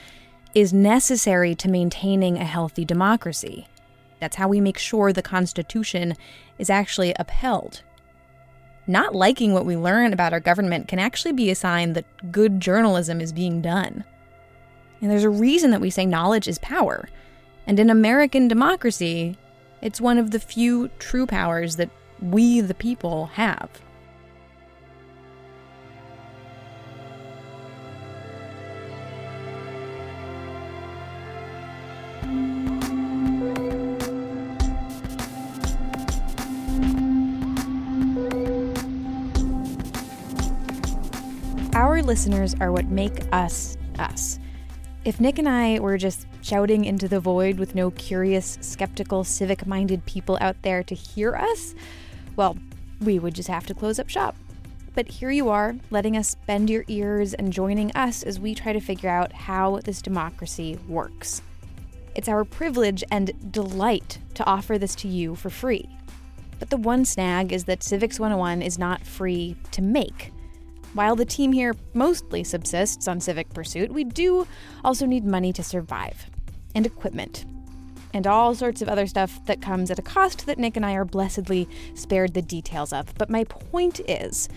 is 0.55 0.71
necessary 0.71 1.53
to 1.55 1.69
maintaining 1.69 2.37
a 2.37 2.45
healthy 2.45 2.85
democracy. 2.85 3.67
That's 4.19 4.35
how 4.35 4.47
we 4.47 4.61
make 4.61 4.77
sure 4.77 5.13
the 5.13 5.21
Constitution 5.21 6.15
is 6.57 6.69
actually 6.69 7.13
upheld. 7.17 7.83
Not 8.87 9.15
liking 9.15 9.53
what 9.53 9.65
we 9.65 9.77
learn 9.77 10.13
about 10.13 10.33
our 10.33 10.39
government 10.39 10.87
can 10.87 10.99
actually 10.99 11.33
be 11.33 11.49
a 11.49 11.55
sign 11.55 11.93
that 11.93 12.31
good 12.31 12.59
journalism 12.59 13.21
is 13.21 13.31
being 13.31 13.61
done. 13.61 14.03
And 15.01 15.09
there's 15.09 15.23
a 15.23 15.29
reason 15.29 15.71
that 15.71 15.81
we 15.81 15.89
say 15.89 16.05
knowledge 16.05 16.47
is 16.47 16.59
power. 16.59 17.07
And 17.67 17.79
in 17.79 17.89
American 17.89 18.47
democracy, 18.47 19.37
it's 19.81 20.01
one 20.01 20.17
of 20.17 20.31
the 20.31 20.39
few 20.39 20.89
true 20.99 21.25
powers 21.25 21.75
that 21.77 21.89
we, 22.19 22.61
the 22.61 22.73
people, 22.73 23.27
have. 23.27 23.69
Listeners 42.09 42.55
are 42.59 42.71
what 42.71 42.87
make 42.87 43.21
us 43.31 43.77
us. 43.99 44.39
If 45.05 45.19
Nick 45.19 45.37
and 45.37 45.47
I 45.47 45.77
were 45.77 45.95
just 45.95 46.25
shouting 46.41 46.85
into 46.85 47.07
the 47.07 47.19
void 47.19 47.59
with 47.59 47.75
no 47.75 47.91
curious, 47.91 48.57
skeptical, 48.61 49.23
civic 49.23 49.67
minded 49.67 50.03
people 50.07 50.35
out 50.41 50.59
there 50.63 50.81
to 50.81 50.95
hear 50.95 51.35
us, 51.35 51.75
well, 52.35 52.57
we 52.99 53.19
would 53.19 53.35
just 53.35 53.47
have 53.47 53.67
to 53.67 53.75
close 53.75 53.99
up 53.99 54.09
shop. 54.09 54.35
But 54.95 55.07
here 55.07 55.29
you 55.29 55.49
are, 55.49 55.75
letting 55.91 56.17
us 56.17 56.33
bend 56.47 56.71
your 56.71 56.83
ears 56.87 57.35
and 57.35 57.53
joining 57.53 57.91
us 57.91 58.23
as 58.23 58.39
we 58.39 58.55
try 58.55 58.73
to 58.73 58.79
figure 58.79 59.11
out 59.11 59.31
how 59.31 59.79
this 59.85 60.01
democracy 60.01 60.79
works. 60.87 61.43
It's 62.15 62.27
our 62.27 62.43
privilege 62.43 63.03
and 63.11 63.51
delight 63.51 64.17
to 64.33 64.45
offer 64.47 64.79
this 64.79 64.95
to 64.95 65.07
you 65.07 65.35
for 65.35 65.51
free. 65.51 65.87
But 66.57 66.71
the 66.71 66.77
one 66.77 67.05
snag 67.05 67.53
is 67.53 67.65
that 67.65 67.83
Civics 67.83 68.19
101 68.19 68.63
is 68.63 68.79
not 68.79 69.05
free 69.05 69.55
to 69.73 69.83
make. 69.83 70.31
While 70.93 71.15
the 71.15 71.25
team 71.25 71.51
here 71.51 71.75
mostly 71.93 72.43
subsists 72.43 73.07
on 73.07 73.19
civic 73.19 73.53
pursuit, 73.53 73.91
we 73.91 74.03
do 74.03 74.47
also 74.83 75.05
need 75.05 75.23
money 75.23 75.53
to 75.53 75.63
survive, 75.63 76.25
and 76.73 76.85
equipment, 76.85 77.45
and 78.13 78.25
all 78.25 78.55
sorts 78.55 78.81
of 78.81 78.89
other 78.89 79.05
stuff 79.05 79.45
that 79.45 79.61
comes 79.61 79.91
at 79.91 79.99
a 79.99 80.03
cost 80.03 80.47
that 80.47 80.57
Nick 80.57 80.75
and 80.75 80.85
I 80.85 80.93
are 80.93 81.05
blessedly 81.05 81.69
spared 81.93 82.33
the 82.33 82.41
details 82.41 82.91
of. 82.91 83.13
But 83.15 83.29
my 83.29 83.43
point 83.43 84.01
is 84.07 84.49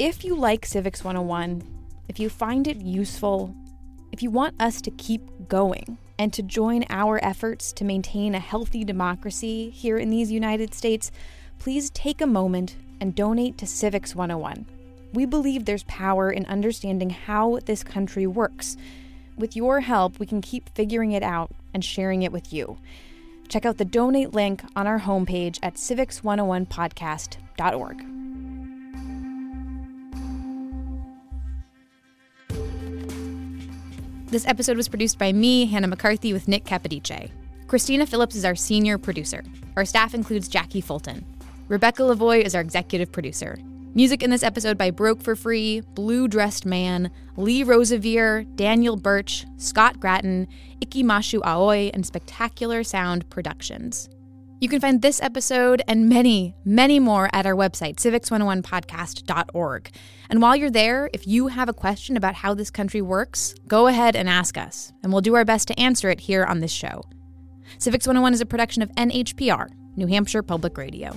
if 0.00 0.24
you 0.24 0.34
like 0.34 0.66
Civics 0.66 1.04
101, 1.04 1.62
if 2.08 2.18
you 2.18 2.28
find 2.28 2.66
it 2.66 2.78
useful, 2.78 3.54
if 4.10 4.20
you 4.20 4.30
want 4.30 4.60
us 4.60 4.80
to 4.82 4.90
keep 4.90 5.22
going 5.48 5.96
and 6.18 6.32
to 6.32 6.42
join 6.42 6.84
our 6.90 7.24
efforts 7.24 7.72
to 7.74 7.84
maintain 7.84 8.34
a 8.34 8.40
healthy 8.40 8.84
democracy 8.84 9.70
here 9.70 9.96
in 9.96 10.10
these 10.10 10.32
United 10.32 10.74
States, 10.74 11.12
please 11.60 11.88
take 11.90 12.20
a 12.20 12.26
moment 12.26 12.74
and 13.00 13.14
donate 13.14 13.56
to 13.58 13.66
Civics 13.66 14.14
101. 14.16 14.81
We 15.12 15.26
believe 15.26 15.64
there's 15.64 15.84
power 15.84 16.30
in 16.30 16.46
understanding 16.46 17.10
how 17.10 17.58
this 17.66 17.84
country 17.84 18.26
works. 18.26 18.76
With 19.36 19.56
your 19.56 19.80
help, 19.80 20.18
we 20.18 20.26
can 20.26 20.40
keep 20.40 20.70
figuring 20.74 21.12
it 21.12 21.22
out 21.22 21.50
and 21.74 21.84
sharing 21.84 22.22
it 22.22 22.32
with 22.32 22.52
you. 22.52 22.78
Check 23.48 23.66
out 23.66 23.76
the 23.76 23.84
donate 23.84 24.32
link 24.32 24.62
on 24.74 24.86
our 24.86 25.00
homepage 25.00 25.58
at 25.62 25.74
civics101podcast.org. 25.74 28.06
This 34.30 34.46
episode 34.46 34.78
was 34.78 34.88
produced 34.88 35.18
by 35.18 35.32
me, 35.32 35.66
Hannah 35.66 35.88
McCarthy, 35.88 36.32
with 36.32 36.48
Nick 36.48 36.64
Capodice. 36.64 37.30
Christina 37.66 38.06
Phillips 38.06 38.34
is 38.34 38.46
our 38.46 38.54
senior 38.54 38.96
producer. 38.96 39.44
Our 39.76 39.84
staff 39.84 40.14
includes 40.14 40.48
Jackie 40.48 40.80
Fulton. 40.80 41.26
Rebecca 41.68 42.02
Lavoie 42.02 42.42
is 42.42 42.54
our 42.54 42.62
executive 42.62 43.12
producer. 43.12 43.58
Music 43.94 44.22
in 44.22 44.30
this 44.30 44.42
episode 44.42 44.78
by 44.78 44.90
Broke 44.90 45.20
for 45.20 45.36
Free, 45.36 45.82
Blue 45.92 46.26
Dressed 46.26 46.64
Man, 46.64 47.10
Lee 47.36 47.62
Rosevere, 47.62 48.46
Daniel 48.56 48.96
Birch, 48.96 49.44
Scott 49.58 50.00
Grattan, 50.00 50.48
Ikimashu 50.80 51.42
Aoi, 51.44 51.90
and 51.92 52.06
Spectacular 52.06 52.84
Sound 52.84 53.28
Productions. 53.28 54.08
You 54.60 54.70
can 54.70 54.80
find 54.80 55.02
this 55.02 55.20
episode 55.20 55.82
and 55.86 56.08
many, 56.08 56.54
many 56.64 57.00
more 57.00 57.28
at 57.34 57.44
our 57.44 57.52
website, 57.52 57.96
civics101podcast.org. 57.96 59.90
And 60.30 60.40
while 60.40 60.56
you're 60.56 60.70
there, 60.70 61.10
if 61.12 61.26
you 61.26 61.48
have 61.48 61.68
a 61.68 61.74
question 61.74 62.16
about 62.16 62.36
how 62.36 62.54
this 62.54 62.70
country 62.70 63.02
works, 63.02 63.54
go 63.68 63.88
ahead 63.88 64.16
and 64.16 64.26
ask 64.26 64.56
us, 64.56 64.90
and 65.02 65.12
we'll 65.12 65.20
do 65.20 65.34
our 65.34 65.44
best 65.44 65.68
to 65.68 65.78
answer 65.78 66.08
it 66.08 66.20
here 66.20 66.44
on 66.46 66.60
this 66.60 66.72
show. 66.72 67.02
Civics 67.76 68.06
101 68.06 68.32
is 68.32 68.40
a 68.40 68.46
production 68.46 68.82
of 68.82 68.88
NHPR, 68.92 69.68
New 69.96 70.06
Hampshire 70.06 70.42
Public 70.42 70.78
Radio. 70.78 71.14